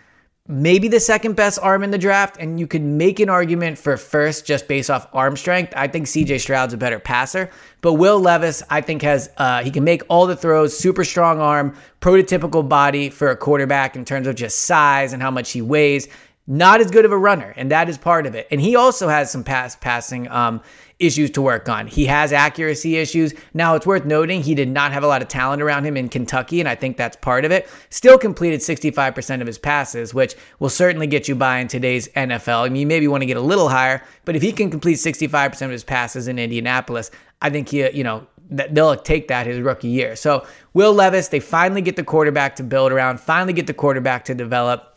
maybe 0.46 0.88
the 0.88 1.00
second 1.00 1.36
best 1.36 1.58
arm 1.62 1.82
in 1.82 1.90
the 1.90 1.96
draft, 1.96 2.36
and 2.38 2.60
you 2.60 2.66
could 2.66 2.82
make 2.82 3.18
an 3.18 3.30
argument 3.30 3.78
for 3.78 3.96
first 3.96 4.44
just 4.44 4.68
based 4.68 4.90
off 4.90 5.08
arm 5.14 5.36
strength. 5.36 5.72
I 5.74 5.88
think 5.88 6.06
CJ 6.06 6.40
Stroud's 6.40 6.74
a 6.74 6.76
better 6.76 6.98
passer, 6.98 7.50
but 7.80 7.94
Will 7.94 8.20
Levis, 8.20 8.62
I 8.68 8.82
think, 8.82 9.00
has 9.02 9.30
uh, 9.38 9.62
he 9.62 9.70
can 9.70 9.84
make 9.84 10.02
all 10.08 10.26
the 10.26 10.36
throws, 10.36 10.76
super 10.76 11.04
strong 11.04 11.40
arm, 11.40 11.74
prototypical 12.00 12.68
body 12.68 13.08
for 13.08 13.30
a 13.30 13.36
quarterback 13.36 13.96
in 13.96 14.04
terms 14.04 14.26
of 14.26 14.34
just 14.34 14.60
size 14.60 15.14
and 15.14 15.22
how 15.22 15.30
much 15.30 15.52
he 15.52 15.62
weighs. 15.62 16.08
Not 16.46 16.82
as 16.82 16.90
good 16.90 17.06
of 17.06 17.12
a 17.12 17.16
runner, 17.16 17.54
and 17.56 17.70
that 17.70 17.88
is 17.88 17.96
part 17.96 18.26
of 18.26 18.34
it. 18.34 18.46
And 18.50 18.60
he 18.60 18.76
also 18.76 19.08
has 19.08 19.30
some 19.30 19.44
pass 19.44 19.76
passing. 19.76 20.28
Um, 20.28 20.60
issues 21.06 21.30
to 21.30 21.42
work 21.42 21.68
on. 21.68 21.86
He 21.86 22.06
has 22.06 22.32
accuracy 22.32 22.96
issues. 22.96 23.34
Now, 23.52 23.74
it's 23.74 23.86
worth 23.86 24.04
noting 24.04 24.42
he 24.42 24.54
did 24.54 24.68
not 24.68 24.92
have 24.92 25.02
a 25.02 25.06
lot 25.06 25.22
of 25.22 25.28
talent 25.28 25.62
around 25.62 25.84
him 25.84 25.96
in 25.96 26.08
Kentucky, 26.08 26.60
and 26.60 26.68
I 26.68 26.74
think 26.74 26.96
that's 26.96 27.16
part 27.16 27.44
of 27.44 27.50
it. 27.50 27.68
Still 27.90 28.18
completed 28.18 28.60
65% 28.60 29.40
of 29.40 29.46
his 29.46 29.58
passes, 29.58 30.14
which 30.14 30.34
will 30.58 30.68
certainly 30.68 31.06
get 31.06 31.28
you 31.28 31.34
by 31.34 31.58
in 31.58 31.68
today's 31.68 32.08
NFL. 32.08 32.66
I 32.66 32.68
mean, 32.68 32.80
you 32.80 32.86
maybe 32.86 33.08
want 33.08 33.22
to 33.22 33.26
get 33.26 33.36
a 33.36 33.42
little 33.42 33.68
higher, 33.68 34.02
but 34.24 34.36
if 34.36 34.42
he 34.42 34.52
can 34.52 34.70
complete 34.70 34.96
65% 34.96 35.62
of 35.62 35.70
his 35.70 35.84
passes 35.84 36.28
in 36.28 36.38
Indianapolis, 36.38 37.10
I 37.42 37.50
think 37.50 37.68
he, 37.68 37.90
you 37.90 38.04
know, 38.04 38.26
they'll 38.50 38.96
take 38.96 39.28
that 39.28 39.46
his 39.46 39.60
rookie 39.60 39.88
year. 39.88 40.16
So, 40.16 40.46
Will 40.74 40.92
Levis, 40.92 41.28
they 41.28 41.40
finally 41.40 41.80
get 41.80 41.96
the 41.96 42.04
quarterback 42.04 42.56
to 42.56 42.62
build 42.62 42.92
around, 42.92 43.20
finally 43.20 43.52
get 43.52 43.66
the 43.66 43.74
quarterback 43.74 44.24
to 44.26 44.34
develop. 44.34 44.96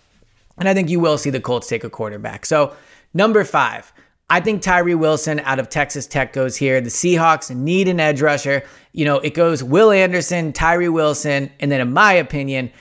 And 0.58 0.68
I 0.68 0.74
think 0.74 0.90
you 0.90 1.00
will 1.00 1.18
see 1.18 1.30
the 1.30 1.40
Colts 1.40 1.68
take 1.68 1.84
a 1.84 1.90
quarterback. 1.90 2.46
So, 2.46 2.76
number 3.14 3.44
five, 3.44 3.94
I 4.30 4.42
think 4.42 4.62
Tyree 4.62 4.96
Wilson 4.96 5.40
out 5.42 5.60
of 5.60 5.70
Texas 5.70 6.06
Tech 6.06 6.34
goes 6.34 6.58
here. 6.58 6.82
The 6.82 6.90
Seahawks 6.90 7.56
need 7.56 7.88
an 7.88 8.00
edge 8.00 8.22
rusher. 8.22 8.64
You 8.92 9.06
know, 9.06 9.20
it 9.20 9.34
goes 9.34 9.64
Will 9.64 9.92
Anderson, 9.92 10.52
Tyree 10.52 10.90
Wilson, 10.90 11.50
and 11.60 11.72
then 11.72 11.80
in 11.80 11.94
my 11.94 12.14
opinion, 12.14 12.72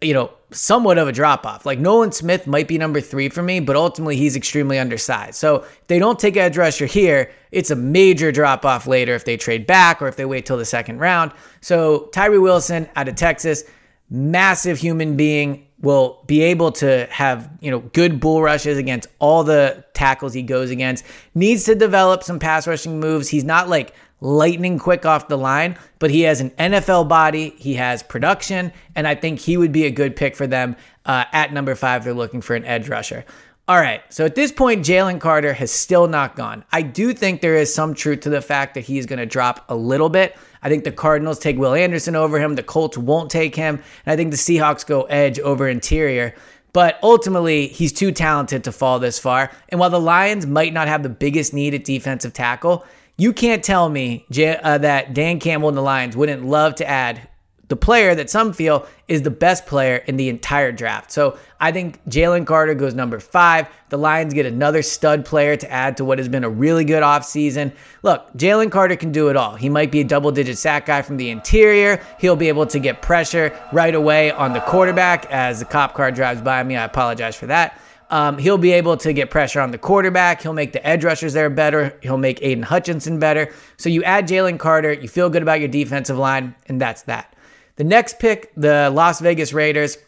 you 0.00 0.14
know, 0.14 0.30
somewhat 0.52 0.96
of 0.96 1.08
a 1.08 1.12
drop 1.12 1.44
off. 1.44 1.66
Like 1.66 1.78
Nolan 1.78 2.12
Smith 2.12 2.46
might 2.46 2.68
be 2.68 2.78
number 2.78 3.00
three 3.00 3.28
for 3.28 3.42
me, 3.42 3.60
but 3.60 3.76
ultimately 3.76 4.16
he's 4.16 4.36
extremely 4.36 4.78
undersized. 4.78 5.34
So 5.34 5.56
if 5.56 5.86
they 5.88 5.98
don't 5.98 6.18
take 6.18 6.36
edge 6.36 6.56
rusher 6.56 6.86
here, 6.86 7.30
it's 7.50 7.70
a 7.70 7.76
major 7.76 8.32
drop 8.32 8.64
off 8.64 8.86
later 8.86 9.14
if 9.14 9.24
they 9.24 9.36
trade 9.36 9.66
back 9.66 10.00
or 10.00 10.08
if 10.08 10.16
they 10.16 10.24
wait 10.24 10.46
till 10.46 10.56
the 10.56 10.64
second 10.64 10.98
round. 10.98 11.32
So 11.60 12.08
Tyree 12.12 12.38
Wilson 12.38 12.88
out 12.96 13.08
of 13.08 13.16
Texas, 13.16 13.64
massive 14.08 14.78
human 14.78 15.16
being, 15.16 15.65
will 15.80 16.22
be 16.26 16.42
able 16.42 16.72
to 16.72 17.06
have, 17.10 17.50
you 17.60 17.70
know, 17.70 17.80
good 17.80 18.18
bull 18.18 18.42
rushes 18.42 18.78
against 18.78 19.08
all 19.18 19.44
the 19.44 19.84
tackles 19.92 20.32
he 20.32 20.42
goes 20.42 20.70
against. 20.70 21.04
Needs 21.34 21.64
to 21.64 21.74
develop 21.74 22.22
some 22.22 22.38
pass 22.38 22.66
rushing 22.66 22.98
moves. 22.98 23.28
He's 23.28 23.44
not 23.44 23.68
like 23.68 23.94
lightning 24.20 24.78
quick 24.78 25.04
off 25.04 25.28
the 25.28 25.36
line, 25.36 25.76
but 25.98 26.10
he 26.10 26.22
has 26.22 26.40
an 26.40 26.50
NFL 26.50 27.08
body. 27.08 27.50
He 27.58 27.74
has 27.74 28.02
production, 28.02 28.72
and 28.94 29.06
I 29.06 29.14
think 29.14 29.38
he 29.38 29.56
would 29.56 29.72
be 29.72 29.84
a 29.84 29.90
good 29.90 30.16
pick 30.16 30.34
for 30.34 30.46
them 30.46 30.76
uh, 31.04 31.24
at 31.32 31.52
number 31.52 31.74
five. 31.74 32.04
They're 32.04 32.14
looking 32.14 32.40
for 32.40 32.56
an 32.56 32.64
edge 32.64 32.88
rusher. 32.88 33.24
All 33.68 33.80
right, 33.80 34.00
so 34.10 34.24
at 34.24 34.36
this 34.36 34.52
point, 34.52 34.86
Jalen 34.86 35.20
Carter 35.20 35.52
has 35.52 35.72
still 35.72 36.06
not 36.06 36.36
gone. 36.36 36.64
I 36.70 36.82
do 36.82 37.12
think 37.12 37.40
there 37.40 37.56
is 37.56 37.74
some 37.74 37.94
truth 37.94 38.20
to 38.20 38.30
the 38.30 38.40
fact 38.40 38.74
that 38.74 38.82
he's 38.82 39.06
going 39.06 39.18
to 39.18 39.26
drop 39.26 39.64
a 39.68 39.74
little 39.74 40.08
bit. 40.08 40.36
I 40.62 40.68
think 40.68 40.84
the 40.84 40.92
Cardinals 40.92 41.40
take 41.40 41.58
Will 41.58 41.74
Anderson 41.74 42.14
over 42.14 42.38
him. 42.38 42.54
The 42.54 42.62
Colts 42.62 42.96
won't 42.96 43.28
take 43.28 43.56
him. 43.56 43.82
And 44.04 44.12
I 44.12 44.14
think 44.14 44.30
the 44.30 44.36
Seahawks 44.36 44.86
go 44.86 45.02
edge 45.04 45.40
over 45.40 45.68
interior. 45.68 46.36
But 46.72 47.00
ultimately, 47.02 47.66
he's 47.66 47.92
too 47.92 48.12
talented 48.12 48.62
to 48.64 48.70
fall 48.70 49.00
this 49.00 49.18
far. 49.18 49.50
And 49.70 49.80
while 49.80 49.90
the 49.90 50.00
Lions 50.00 50.46
might 50.46 50.72
not 50.72 50.86
have 50.86 51.02
the 51.02 51.08
biggest 51.08 51.52
need 51.52 51.74
at 51.74 51.82
defensive 51.82 52.32
tackle, 52.32 52.84
you 53.16 53.32
can't 53.32 53.64
tell 53.64 53.88
me 53.88 54.26
uh, 54.38 54.78
that 54.78 55.12
Dan 55.12 55.40
Campbell 55.40 55.70
and 55.70 55.76
the 55.76 55.82
Lions 55.82 56.16
wouldn't 56.16 56.44
love 56.44 56.76
to 56.76 56.88
add 56.88 57.28
the 57.68 57.76
player 57.76 58.14
that 58.14 58.30
some 58.30 58.52
feel 58.52 58.86
is 59.08 59.22
the 59.22 59.30
best 59.30 59.66
player 59.66 59.96
in 60.06 60.16
the 60.16 60.28
entire 60.28 60.70
draft. 60.70 61.10
So 61.10 61.38
I 61.58 61.72
think 61.72 62.04
Jalen 62.08 62.46
Carter 62.46 62.74
goes 62.74 62.94
number 62.94 63.18
five. 63.18 63.68
The 63.88 63.98
Lions 63.98 64.34
get 64.34 64.46
another 64.46 64.82
stud 64.82 65.24
player 65.24 65.56
to 65.56 65.70
add 65.70 65.96
to 65.96 66.04
what 66.04 66.18
has 66.18 66.28
been 66.28 66.44
a 66.44 66.48
really 66.48 66.84
good 66.84 67.02
offseason. 67.02 67.72
Look, 68.02 68.32
Jalen 68.34 68.70
Carter 68.70 68.96
can 68.96 69.10
do 69.10 69.28
it 69.28 69.36
all. 69.36 69.56
He 69.56 69.68
might 69.68 69.90
be 69.90 70.00
a 70.00 70.04
double 70.04 70.30
digit 70.30 70.58
sack 70.58 70.86
guy 70.86 71.02
from 71.02 71.16
the 71.16 71.30
interior. 71.30 72.00
He'll 72.20 72.36
be 72.36 72.48
able 72.48 72.66
to 72.66 72.78
get 72.78 73.02
pressure 73.02 73.58
right 73.72 73.94
away 73.94 74.30
on 74.30 74.52
the 74.52 74.60
quarterback 74.60 75.26
as 75.30 75.58
the 75.58 75.64
cop 75.64 75.94
car 75.94 76.12
drives 76.12 76.40
by 76.40 76.62
me. 76.62 76.76
I 76.76 76.84
apologize 76.84 77.36
for 77.36 77.46
that. 77.46 77.80
Um, 78.08 78.38
he'll 78.38 78.58
be 78.58 78.70
able 78.70 78.96
to 78.98 79.12
get 79.12 79.30
pressure 79.30 79.60
on 79.60 79.72
the 79.72 79.78
quarterback. 79.78 80.40
He'll 80.40 80.52
make 80.52 80.72
the 80.72 80.86
edge 80.86 81.04
rushers 81.04 81.32
there 81.32 81.50
better. 81.50 81.98
He'll 82.02 82.18
make 82.18 82.40
Aidan 82.40 82.62
Hutchinson 82.62 83.18
better. 83.18 83.52
So 83.78 83.88
you 83.88 84.04
add 84.04 84.28
Jalen 84.28 84.60
Carter, 84.60 84.92
you 84.92 85.08
feel 85.08 85.28
good 85.28 85.42
about 85.42 85.58
your 85.58 85.68
defensive 85.68 86.16
line, 86.16 86.54
and 86.66 86.80
that's 86.80 87.02
that. 87.02 87.34
The 87.76 87.84
next 87.84 88.18
pick, 88.18 88.52
the 88.56 88.90
Las 88.92 89.20
Vegas 89.20 89.52
Raiders. 89.52 89.98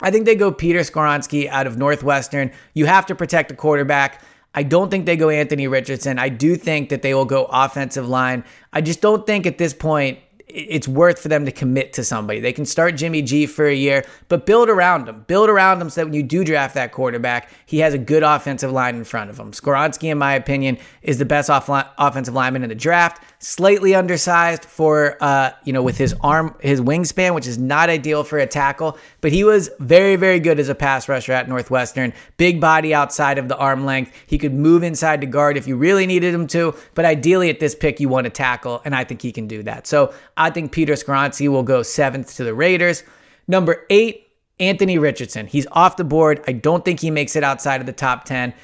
I 0.00 0.10
think 0.10 0.24
they 0.24 0.34
go 0.34 0.50
Peter 0.50 0.80
Skoronski 0.80 1.48
out 1.48 1.66
of 1.66 1.76
Northwestern. 1.76 2.50
You 2.74 2.86
have 2.86 3.06
to 3.06 3.14
protect 3.14 3.48
the 3.48 3.56
quarterback. 3.56 4.22
I 4.54 4.62
don't 4.62 4.90
think 4.90 5.06
they 5.06 5.16
go 5.16 5.30
Anthony 5.30 5.66
Richardson. 5.66 6.18
I 6.18 6.28
do 6.28 6.56
think 6.56 6.90
that 6.90 7.02
they 7.02 7.14
will 7.14 7.24
go 7.24 7.44
offensive 7.46 8.08
line. 8.08 8.44
I 8.72 8.80
just 8.80 9.00
don't 9.00 9.26
think 9.26 9.46
at 9.46 9.58
this 9.58 9.72
point 9.72 10.18
it's 10.46 10.86
worth 10.86 11.18
for 11.18 11.28
them 11.28 11.46
to 11.46 11.52
commit 11.52 11.94
to 11.94 12.04
somebody. 12.04 12.38
They 12.38 12.52
can 12.52 12.66
start 12.66 12.96
Jimmy 12.96 13.22
G 13.22 13.46
for 13.46 13.66
a 13.66 13.74
year, 13.74 14.04
but 14.28 14.44
build 14.44 14.68
around 14.68 15.08
him. 15.08 15.24
Build 15.26 15.48
around 15.48 15.80
him 15.80 15.88
so 15.88 16.02
that 16.02 16.06
when 16.06 16.14
you 16.14 16.22
do 16.22 16.44
draft 16.44 16.74
that 16.74 16.92
quarterback, 16.92 17.50
he 17.72 17.78
has 17.78 17.94
a 17.94 17.98
good 17.98 18.22
offensive 18.22 18.70
line 18.70 18.96
in 18.96 19.02
front 19.02 19.30
of 19.30 19.40
him. 19.40 19.50
Skoronski, 19.50 20.10
in 20.10 20.18
my 20.18 20.34
opinion, 20.34 20.76
is 21.00 21.16
the 21.16 21.24
best 21.24 21.48
off- 21.48 21.70
offensive 21.96 22.34
lineman 22.34 22.62
in 22.62 22.68
the 22.68 22.74
draft. 22.74 23.24
Slightly 23.38 23.94
undersized 23.94 24.66
for, 24.66 25.16
uh, 25.22 25.52
you 25.64 25.72
know, 25.72 25.82
with 25.82 25.96
his 25.96 26.14
arm, 26.20 26.54
his 26.60 26.82
wingspan, 26.82 27.34
which 27.34 27.46
is 27.46 27.56
not 27.56 27.88
ideal 27.88 28.24
for 28.24 28.38
a 28.38 28.46
tackle, 28.46 28.98
but 29.22 29.32
he 29.32 29.42
was 29.42 29.70
very, 29.78 30.16
very 30.16 30.38
good 30.38 30.60
as 30.60 30.68
a 30.68 30.74
pass 30.74 31.08
rusher 31.08 31.32
at 31.32 31.48
Northwestern. 31.48 32.12
Big 32.36 32.60
body 32.60 32.92
outside 32.92 33.38
of 33.38 33.48
the 33.48 33.56
arm 33.56 33.86
length. 33.86 34.12
He 34.26 34.36
could 34.36 34.52
move 34.52 34.82
inside 34.82 35.22
to 35.22 35.26
guard 35.26 35.56
if 35.56 35.66
you 35.66 35.74
really 35.76 36.06
needed 36.06 36.34
him 36.34 36.46
to, 36.48 36.74
but 36.92 37.06
ideally 37.06 37.48
at 37.48 37.58
this 37.58 37.74
pick, 37.74 38.00
you 38.00 38.08
want 38.10 38.26
to 38.26 38.30
tackle, 38.30 38.82
and 38.84 38.94
I 38.94 39.04
think 39.04 39.22
he 39.22 39.32
can 39.32 39.46
do 39.46 39.62
that. 39.62 39.86
So 39.86 40.12
I 40.36 40.50
think 40.50 40.72
Peter 40.72 40.92
Skoronski 40.92 41.48
will 41.48 41.62
go 41.62 41.82
seventh 41.82 42.36
to 42.36 42.44
the 42.44 42.52
Raiders. 42.52 43.02
Number 43.48 43.86
eight, 43.88 44.21
Anthony 44.62 44.96
Richardson. 44.96 45.46
He's 45.46 45.66
off 45.72 45.96
the 45.96 46.04
board. 46.04 46.42
I 46.46 46.52
don't 46.52 46.84
think 46.84 47.00
he 47.00 47.10
makes 47.10 47.34
it 47.34 47.42
outside 47.42 47.80
of 47.80 47.86
the 47.86 47.92
top 47.92 48.24
10. 48.24 48.54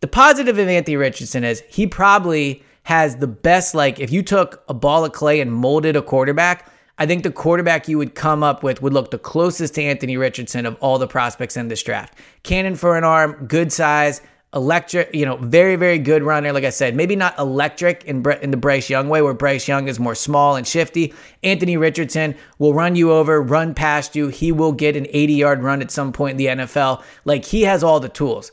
The 0.00 0.06
positive 0.06 0.58
of 0.58 0.68
Anthony 0.68 0.96
Richardson 0.96 1.42
is 1.42 1.62
he 1.68 1.86
probably 1.86 2.62
has 2.84 3.16
the 3.16 3.26
best, 3.26 3.74
like, 3.74 3.98
if 3.98 4.12
you 4.12 4.22
took 4.22 4.62
a 4.68 4.74
ball 4.74 5.04
of 5.04 5.12
clay 5.12 5.40
and 5.40 5.52
molded 5.52 5.96
a 5.96 6.02
quarterback, 6.02 6.70
I 6.98 7.06
think 7.06 7.22
the 7.22 7.30
quarterback 7.30 7.88
you 7.88 7.96
would 7.96 8.14
come 8.14 8.42
up 8.42 8.62
with 8.62 8.82
would 8.82 8.92
look 8.92 9.10
the 9.10 9.18
closest 9.18 9.74
to 9.76 9.82
Anthony 9.82 10.16
Richardson 10.16 10.66
of 10.66 10.76
all 10.80 10.98
the 10.98 11.06
prospects 11.06 11.56
in 11.56 11.68
this 11.68 11.82
draft. 11.82 12.18
Cannon 12.42 12.74
for 12.74 12.96
an 12.96 13.04
arm, 13.04 13.46
good 13.46 13.72
size, 13.72 14.20
electric, 14.54 15.14
you 15.14 15.26
know, 15.26 15.36
very, 15.36 15.76
very 15.76 15.98
good 15.98 16.22
runner. 16.22 16.52
Like 16.52 16.64
I 16.64 16.70
said, 16.70 16.94
maybe 16.94 17.14
not 17.16 17.38
electric 17.38 18.04
in, 18.04 18.24
in 18.40 18.50
the 18.50 18.56
Bryce 18.56 18.88
Young 18.88 19.08
way, 19.08 19.20
where 19.20 19.34
Bryce 19.34 19.68
Young 19.68 19.88
is 19.88 20.00
more 20.00 20.14
small 20.14 20.56
and 20.56 20.66
shifty. 20.66 21.12
Anthony 21.42 21.76
Richardson 21.76 22.34
will 22.58 22.72
run 22.72 22.96
you 22.96 23.12
over, 23.12 23.42
run 23.42 23.74
past 23.74 24.16
you. 24.16 24.28
He 24.28 24.50
will 24.52 24.72
get 24.72 24.96
an 24.96 25.06
80 25.10 25.34
yard 25.34 25.62
run 25.62 25.82
at 25.82 25.90
some 25.90 26.12
point 26.12 26.32
in 26.32 26.36
the 26.38 26.64
NFL. 26.64 27.02
Like 27.24 27.44
he 27.44 27.62
has 27.62 27.82
all 27.82 28.00
the 28.00 28.08
tools. 28.08 28.50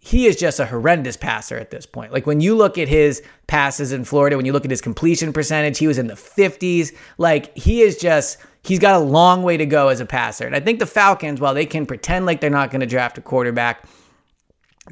He 0.00 0.26
is 0.26 0.36
just 0.36 0.60
a 0.60 0.66
horrendous 0.66 1.16
passer 1.16 1.58
at 1.58 1.70
this 1.70 1.84
point. 1.84 2.12
Like 2.12 2.24
when 2.24 2.40
you 2.40 2.54
look 2.54 2.78
at 2.78 2.86
his 2.86 3.20
passes 3.48 3.92
in 3.92 4.04
Florida, 4.04 4.36
when 4.36 4.46
you 4.46 4.52
look 4.52 4.64
at 4.64 4.70
his 4.70 4.80
completion 4.80 5.32
percentage, 5.32 5.78
he 5.78 5.88
was 5.88 5.98
in 5.98 6.06
the 6.06 6.14
50s. 6.14 6.94
Like 7.18 7.54
he 7.58 7.82
is 7.82 7.98
just 7.98 8.38
he's 8.62 8.78
got 8.78 8.94
a 8.94 9.04
long 9.04 9.42
way 9.42 9.56
to 9.56 9.66
go 9.66 9.88
as 9.88 9.98
a 9.98 10.06
passer. 10.06 10.46
And 10.46 10.54
I 10.54 10.60
think 10.60 10.78
the 10.78 10.86
Falcons, 10.86 11.40
while 11.40 11.54
they 11.54 11.66
can 11.66 11.84
pretend 11.84 12.24
like 12.24 12.40
they're 12.40 12.50
not 12.50 12.70
going 12.70 12.80
to 12.80 12.86
draft 12.86 13.18
a 13.18 13.20
quarterback, 13.20 13.84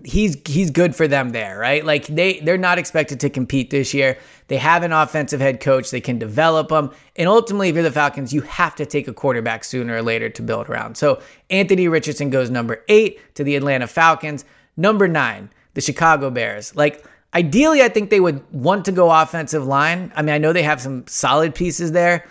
he's 0.04 0.36
he's 0.46 0.70
good 0.70 0.94
for 0.94 1.08
them 1.08 1.30
there, 1.30 1.58
right? 1.58 1.84
Like 1.84 2.06
they 2.06 2.40
they're 2.40 2.58
not 2.58 2.78
expected 2.78 3.20
to 3.20 3.30
compete 3.30 3.70
this 3.70 3.94
year. 3.94 4.18
They 4.48 4.56
have 4.56 4.82
an 4.82 4.92
offensive 4.92 5.40
head 5.40 5.60
coach. 5.60 5.90
They 5.90 6.00
can 6.00 6.18
develop 6.18 6.68
them. 6.68 6.90
And 7.16 7.28
ultimately, 7.28 7.68
if 7.68 7.74
you're 7.74 7.82
the 7.82 7.90
Falcons, 7.90 8.32
you 8.32 8.42
have 8.42 8.74
to 8.76 8.86
take 8.86 9.08
a 9.08 9.12
quarterback 9.12 9.64
sooner 9.64 9.96
or 9.96 10.02
later 10.02 10.28
to 10.28 10.42
build 10.42 10.68
around. 10.68 10.96
So 10.96 11.20
Anthony 11.50 11.88
Richardson 11.88 12.30
goes 12.30 12.50
number 12.50 12.84
eight 12.88 13.34
to 13.34 13.44
the 13.44 13.56
Atlanta 13.56 13.86
Falcons. 13.86 14.44
Number 14.76 15.08
nine, 15.08 15.50
the 15.74 15.80
Chicago 15.80 16.30
Bears. 16.30 16.74
Like 16.76 17.04
ideally, 17.34 17.82
I 17.82 17.88
think 17.88 18.10
they 18.10 18.20
would 18.20 18.42
want 18.52 18.84
to 18.86 18.92
go 18.92 19.10
offensive 19.10 19.66
line. 19.66 20.12
I 20.14 20.22
mean, 20.22 20.34
I 20.34 20.38
know 20.38 20.52
they 20.52 20.62
have 20.62 20.80
some 20.80 21.06
solid 21.06 21.54
pieces 21.54 21.92
there. 21.92 22.26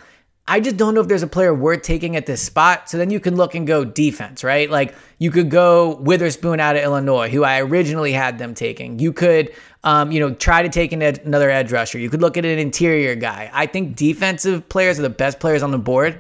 I 0.48 0.60
just 0.60 0.78
don't 0.78 0.94
know 0.94 1.02
if 1.02 1.08
there's 1.08 1.24
a 1.24 1.28
player 1.28 1.54
worth 1.54 1.82
taking 1.82 2.16
at 2.16 2.28
this 2.28 2.42
spot. 2.42 2.88
So 2.88 2.98
then 2.98 3.10
you 3.10 3.20
can 3.20 3.36
look 3.36 3.56
and 3.56 3.66
go 3.66 3.84
defense, 3.84 4.44
right? 4.44 4.70
Like 4.70 4.94
you 5.18 5.32
could 5.32 5.50
go 5.50 5.96
Witherspoon 5.96 6.60
out 6.60 6.76
of 6.76 6.84
Illinois, 6.84 7.30
who 7.30 7.44
I 7.44 7.62
originally 7.62 8.12
had 8.12 8.38
them 8.38 8.54
taking. 8.54 9.00
You 9.00 9.12
could, 9.12 9.52
um, 9.84 10.12
you 10.12 10.20
know, 10.20 10.36
try 10.36 10.62
to 10.62 10.70
take 10.70 10.92
an 10.92 11.02
ed- 11.02 11.22
another 11.26 11.50
edge 11.50 11.72
rusher. 11.72 11.98
You 11.98 12.12
could 12.12 12.22
look 12.22 12.38
at 12.38 12.46
an 12.46 12.60
interior 12.60 13.16
guy. 13.16 13.50
I 13.54 13.66
think 13.66 13.96
defensive 13.96 14.70
players 14.70 15.00
are 15.00 15.04
the 15.04 15.10
best 15.10 15.40
players 15.40 15.64
on 15.64 15.72
the 15.72 15.80
board. 15.80 16.20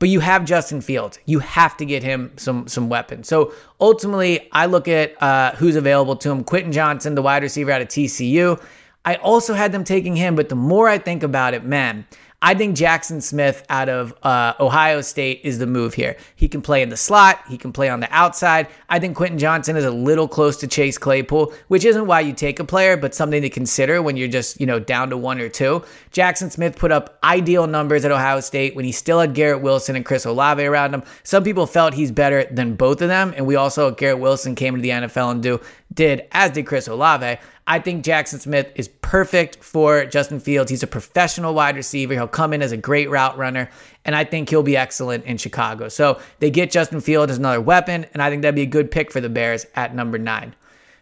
But 0.00 0.10
you 0.10 0.20
have 0.20 0.44
Justin 0.44 0.82
Fields. 0.82 1.18
You 1.24 1.38
have 1.38 1.76
to 1.78 1.86
get 1.86 2.02
him 2.02 2.32
some 2.36 2.68
some 2.68 2.90
weapons. 2.90 3.28
So 3.28 3.54
ultimately, 3.80 4.50
I 4.52 4.66
look 4.66 4.88
at 4.88 5.20
uh, 5.22 5.52
who's 5.52 5.76
available 5.76 6.16
to 6.16 6.30
him. 6.30 6.44
Quentin 6.44 6.72
Johnston, 6.72 7.14
the 7.14 7.22
wide 7.22 7.42
receiver 7.42 7.70
out 7.70 7.80
of 7.80 7.88
TCU. 7.88 8.62
I 9.06 9.14
also 9.16 9.54
had 9.54 9.72
them 9.72 9.84
taking 9.84 10.16
him, 10.16 10.34
but 10.34 10.48
the 10.48 10.56
more 10.56 10.88
I 10.88 10.98
think 10.98 11.22
about 11.22 11.54
it, 11.54 11.64
man, 11.64 12.06
I 12.44 12.52
think 12.52 12.76
Jaxon 12.76 13.22
Smith 13.22 13.64
out 13.70 13.88
of 13.88 14.12
uh, 14.22 14.52
Ohio 14.60 15.00
State 15.00 15.40
is 15.44 15.58
the 15.58 15.66
move 15.66 15.94
here. 15.94 16.14
He 16.36 16.46
can 16.46 16.60
play 16.60 16.82
in 16.82 16.90
the 16.90 16.96
slot, 16.96 17.40
he 17.48 17.56
can 17.56 17.72
play 17.72 17.88
on 17.88 18.00
the 18.00 18.08
outside. 18.12 18.68
I 18.90 18.98
think 18.98 19.16
Quentin 19.16 19.38
Johnston 19.38 19.78
is 19.78 19.86
a 19.86 19.90
little 19.90 20.28
close 20.28 20.58
to 20.58 20.66
Chase 20.66 20.98
Claypool, 20.98 21.54
which 21.68 21.86
isn't 21.86 22.06
why 22.06 22.20
you 22.20 22.34
take 22.34 22.60
a 22.60 22.64
player, 22.64 22.98
but 22.98 23.14
something 23.14 23.40
to 23.40 23.48
consider 23.48 24.02
when 24.02 24.18
you're 24.18 24.28
just, 24.28 24.60
you 24.60 24.66
know, 24.66 24.78
down 24.78 25.08
to 25.08 25.16
one 25.16 25.40
or 25.40 25.48
two. 25.48 25.82
Jaxon 26.12 26.52
Smith 26.52 26.76
put 26.76 26.92
up 26.92 27.18
ideal 27.24 27.66
numbers 27.66 28.04
at 28.04 28.12
Ohio 28.12 28.40
State 28.40 28.76
when 28.76 28.84
he 28.84 28.92
still 28.92 29.20
had 29.20 29.32
Garrett 29.32 29.62
Wilson 29.62 29.96
and 29.96 30.04
Chris 30.04 30.26
Olave 30.26 30.62
around 30.62 30.92
him. 30.92 31.02
Some 31.22 31.44
people 31.44 31.66
felt 31.66 31.94
he's 31.94 32.12
better 32.12 32.44
than 32.44 32.74
both 32.74 33.00
of 33.00 33.08
them, 33.08 33.32
and 33.38 33.46
we 33.46 33.56
also 33.56 33.90
Garrett 33.90 34.18
Wilson 34.18 34.54
came 34.54 34.74
to 34.74 34.82
the 34.82 34.90
NFL 34.90 35.30
and 35.30 35.42
do 35.42 35.62
did 35.94 36.26
as 36.32 36.50
did 36.50 36.66
Chris 36.66 36.88
Olave. 36.88 37.38
I 37.66 37.78
think 37.78 38.04
Jaxon 38.04 38.40
Smith 38.40 38.70
is 38.74 38.88
perfect 39.00 39.64
for 39.64 40.04
Justin 40.04 40.38
Fields. 40.38 40.70
He's 40.70 40.82
a 40.82 40.86
professional 40.86 41.54
wide 41.54 41.76
receiver. 41.76 42.12
He'll 42.12 42.28
come 42.28 42.52
in 42.52 42.60
as 42.60 42.72
a 42.72 42.76
great 42.76 43.08
route 43.08 43.38
runner, 43.38 43.70
and 44.04 44.14
I 44.14 44.24
think 44.24 44.50
he'll 44.50 44.62
be 44.62 44.76
excellent 44.76 45.24
in 45.24 45.38
Chicago. 45.38 45.88
So 45.88 46.20
they 46.40 46.50
get 46.50 46.70
Justin 46.70 47.00
Fields 47.00 47.32
as 47.32 47.38
another 47.38 47.62
weapon, 47.62 48.04
and 48.12 48.22
I 48.22 48.28
think 48.28 48.42
that'd 48.42 48.54
be 48.54 48.62
a 48.62 48.66
good 48.66 48.90
pick 48.90 49.10
for 49.10 49.22
the 49.22 49.30
Bears 49.30 49.64
at 49.76 49.94
number 49.94 50.18
nine. 50.18 50.54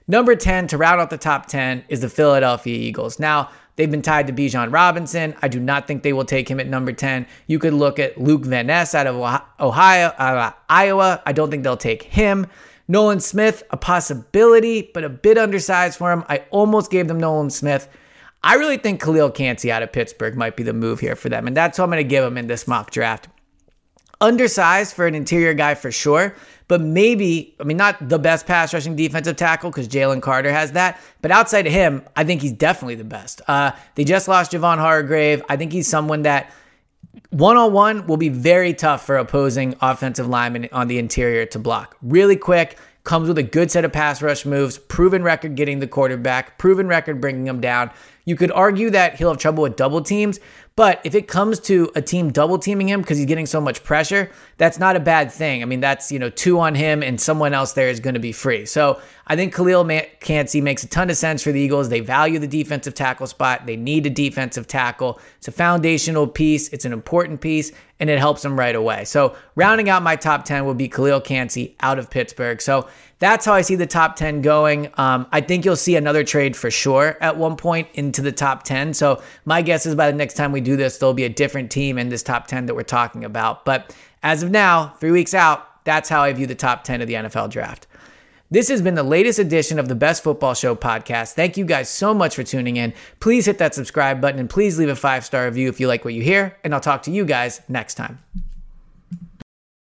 Number 0.06 0.36
10, 0.36 0.68
to 0.68 0.78
round 0.78 1.00
out 1.00 1.10
the 1.10 1.18
top 1.18 1.46
10, 1.46 1.84
is 1.88 2.00
the 2.00 2.08
Philadelphia 2.08 2.76
Eagles. 2.76 3.18
Now, 3.18 3.50
they've 3.76 3.90
been 3.90 4.02
tied 4.02 4.26
to 4.28 4.32
Bijan 4.32 4.72
Robinson. 4.72 5.34
I 5.42 5.48
do 5.48 5.58
not 5.58 5.88
think 5.88 6.02
they 6.02 6.12
will 6.12 6.24
take 6.24 6.48
him 6.48 6.60
at 6.60 6.68
number 6.68 6.92
10. 6.92 7.26
You 7.46 7.58
could 7.58 7.72
look 7.72 7.98
at 7.98 8.20
Luke 8.20 8.44
Van 8.44 8.66
Ness 8.66 8.94
out 8.94 9.06
of 9.06 9.16
Ohio, 9.60 10.12
Iowa. 10.68 11.22
I 11.26 11.32
don't 11.32 11.50
think 11.50 11.62
they'll 11.64 11.76
take 11.76 12.02
him. 12.04 12.46
Nolan 12.88 13.20
Smith, 13.20 13.62
a 13.70 13.76
possibility, 13.76 14.90
but 14.94 15.04
a 15.04 15.08
bit 15.08 15.38
undersized 15.38 15.98
for 15.98 16.12
him. 16.12 16.24
I 16.28 16.44
almost 16.50 16.90
gave 16.90 17.08
them 17.08 17.18
Nolan 17.18 17.50
Smith. 17.50 17.88
I 18.42 18.54
really 18.56 18.76
think 18.76 19.00
Khalil 19.00 19.30
Kancey 19.30 19.70
out 19.70 19.82
of 19.82 19.92
Pittsburgh 19.92 20.36
might 20.36 20.56
be 20.56 20.62
the 20.62 20.72
move 20.72 21.00
here 21.00 21.14
for 21.14 21.28
them, 21.28 21.46
and 21.46 21.56
that's 21.56 21.78
what 21.78 21.84
I'm 21.84 21.90
going 21.90 22.04
to 22.04 22.08
give 22.08 22.24
him 22.24 22.36
in 22.36 22.48
this 22.48 22.66
mock 22.66 22.90
draft. 22.90 23.28
Undersized 24.20 24.94
for 24.94 25.06
an 25.06 25.14
interior 25.14 25.54
guy 25.54 25.74
for 25.74 25.92
sure, 25.92 26.34
but 26.68 26.80
maybe, 26.80 27.54
I 27.60 27.64
mean, 27.64 27.76
not 27.76 28.08
the 28.08 28.18
best 28.18 28.46
pass 28.46 28.74
rushing 28.74 28.96
defensive 28.96 29.36
tackle 29.36 29.70
because 29.70 29.88
Jalen 29.88 30.22
Carter 30.22 30.52
has 30.52 30.72
that, 30.72 31.00
but 31.20 31.30
outside 31.30 31.66
of 31.66 31.72
him, 31.72 32.04
I 32.16 32.24
think 32.24 32.40
he's 32.40 32.52
definitely 32.52 32.94
the 32.96 33.04
best. 33.04 33.42
Uh, 33.46 33.72
they 33.94 34.04
just 34.04 34.26
lost 34.26 34.52
Javon 34.52 34.78
Hargrave. 34.78 35.42
I 35.48 35.56
think 35.56 35.72
he's 35.72 35.88
someone 35.88 36.22
that 36.22 36.52
one 37.30 37.56
on 37.56 37.72
one 37.72 38.06
will 38.06 38.16
be 38.16 38.28
very 38.28 38.74
tough 38.74 39.04
for 39.04 39.16
opposing 39.16 39.74
offensive 39.80 40.28
linemen 40.28 40.68
on 40.72 40.88
the 40.88 40.98
interior 40.98 41.46
to 41.46 41.58
block. 41.58 41.96
Really 42.02 42.36
quick, 42.36 42.78
comes 43.04 43.26
with 43.26 43.38
a 43.38 43.42
good 43.42 43.70
set 43.70 43.84
of 43.84 43.92
pass 43.92 44.22
rush 44.22 44.46
moves, 44.46 44.78
proven 44.78 45.22
record 45.22 45.56
getting 45.56 45.80
the 45.80 45.86
quarterback, 45.86 46.58
proven 46.58 46.86
record 46.86 47.20
bringing 47.20 47.46
him 47.46 47.60
down. 47.60 47.90
You 48.24 48.36
could 48.36 48.52
argue 48.52 48.90
that 48.90 49.16
he'll 49.16 49.30
have 49.30 49.38
trouble 49.38 49.64
with 49.64 49.74
double 49.74 50.00
teams, 50.02 50.38
but 50.76 51.00
if 51.02 51.16
it 51.16 51.26
comes 51.26 51.58
to 51.60 51.90
a 51.96 52.02
team 52.02 52.30
double 52.30 52.58
teaming 52.58 52.88
him 52.88 53.00
because 53.00 53.18
he's 53.18 53.26
getting 53.26 53.46
so 53.46 53.60
much 53.60 53.82
pressure, 53.82 54.30
that's 54.56 54.78
not 54.78 54.94
a 54.94 55.00
bad 55.00 55.32
thing. 55.32 55.62
I 55.62 55.64
mean, 55.66 55.80
that's, 55.80 56.12
you 56.12 56.20
know, 56.20 56.30
two 56.30 56.60
on 56.60 56.76
him 56.76 57.02
and 57.02 57.20
someone 57.20 57.52
else 57.52 57.72
there 57.72 57.88
is 57.88 57.98
going 57.98 58.14
to 58.14 58.20
be 58.20 58.30
free. 58.30 58.64
So 58.64 59.00
I 59.26 59.36
think 59.36 59.54
Khalil 59.54 59.88
Kancey 60.20 60.60
makes 60.60 60.82
a 60.82 60.88
ton 60.88 61.08
of 61.08 61.16
sense 61.16 61.42
for 61.42 61.52
the 61.52 61.60
Eagles. 61.60 61.88
They 61.88 62.00
value 62.00 62.38
the 62.38 62.48
defensive 62.48 62.94
tackle 62.94 63.26
spot. 63.26 63.66
They 63.66 63.76
need 63.76 64.06
a 64.06 64.10
defensive 64.10 64.66
tackle. 64.66 65.20
It's 65.38 65.48
a 65.48 65.52
foundational 65.52 66.26
piece. 66.26 66.68
It's 66.68 66.84
an 66.84 66.92
important 66.92 67.40
piece 67.40 67.72
and 68.00 68.10
it 68.10 68.18
helps 68.18 68.42
them 68.42 68.58
right 68.58 68.74
away. 68.74 69.04
So 69.04 69.36
rounding 69.54 69.88
out 69.88 70.02
my 70.02 70.16
top 70.16 70.44
10 70.44 70.64
will 70.64 70.74
be 70.74 70.88
Khalil 70.88 71.20
Kancey 71.20 71.76
out 71.80 72.00
of 72.00 72.10
Pittsburgh. 72.10 72.60
So 72.60 72.88
that's 73.20 73.46
how 73.46 73.52
I 73.52 73.62
see 73.62 73.76
the 73.76 73.86
top 73.86 74.16
10 74.16 74.42
going. 74.42 74.90
Um, 74.94 75.28
I 75.30 75.40
think 75.40 75.64
you'll 75.64 75.76
see 75.76 75.94
another 75.94 76.24
trade 76.24 76.56
for 76.56 76.68
sure 76.68 77.16
at 77.20 77.36
one 77.36 77.56
point 77.56 77.86
into 77.94 78.20
the 78.20 78.32
top 78.32 78.64
10. 78.64 78.94
So 78.94 79.22
my 79.44 79.62
guess 79.62 79.86
is 79.86 79.94
by 79.94 80.10
the 80.10 80.16
next 80.16 80.34
time 80.34 80.50
we 80.50 80.60
do 80.60 80.76
this, 80.76 80.98
there'll 80.98 81.14
be 81.14 81.24
a 81.24 81.28
different 81.28 81.70
team 81.70 81.96
in 81.96 82.08
this 82.08 82.24
top 82.24 82.48
10 82.48 82.66
that 82.66 82.74
we're 82.74 82.82
talking 82.82 83.24
about. 83.24 83.64
But 83.64 83.94
as 84.24 84.42
of 84.42 84.50
now, 84.50 84.94
three 84.98 85.12
weeks 85.12 85.32
out, 85.32 85.84
that's 85.84 86.08
how 86.08 86.22
I 86.22 86.32
view 86.32 86.48
the 86.48 86.54
top 86.56 86.82
10 86.82 87.00
of 87.00 87.06
the 87.06 87.14
NFL 87.14 87.50
draft. 87.50 87.86
This 88.52 88.68
has 88.68 88.82
been 88.82 88.96
the 88.96 89.02
latest 89.02 89.38
edition 89.38 89.78
of 89.78 89.88
the 89.88 89.94
Best 89.94 90.22
Football 90.22 90.52
Show 90.52 90.76
podcast. 90.76 91.32
Thank 91.32 91.56
you 91.56 91.64
guys 91.64 91.88
so 91.88 92.12
much 92.12 92.36
for 92.36 92.42
tuning 92.42 92.76
in. 92.76 92.92
Please 93.18 93.46
hit 93.46 93.56
that 93.56 93.74
subscribe 93.74 94.20
button 94.20 94.38
and 94.38 94.50
please 94.50 94.78
leave 94.78 94.90
a 94.90 94.94
five 94.94 95.24
star 95.24 95.46
review 95.46 95.70
if 95.70 95.80
you 95.80 95.88
like 95.88 96.04
what 96.04 96.12
you 96.12 96.20
hear. 96.20 96.54
And 96.62 96.74
I'll 96.74 96.80
talk 96.80 97.04
to 97.04 97.10
you 97.10 97.24
guys 97.24 97.62
next 97.70 97.94
time. 97.94 98.18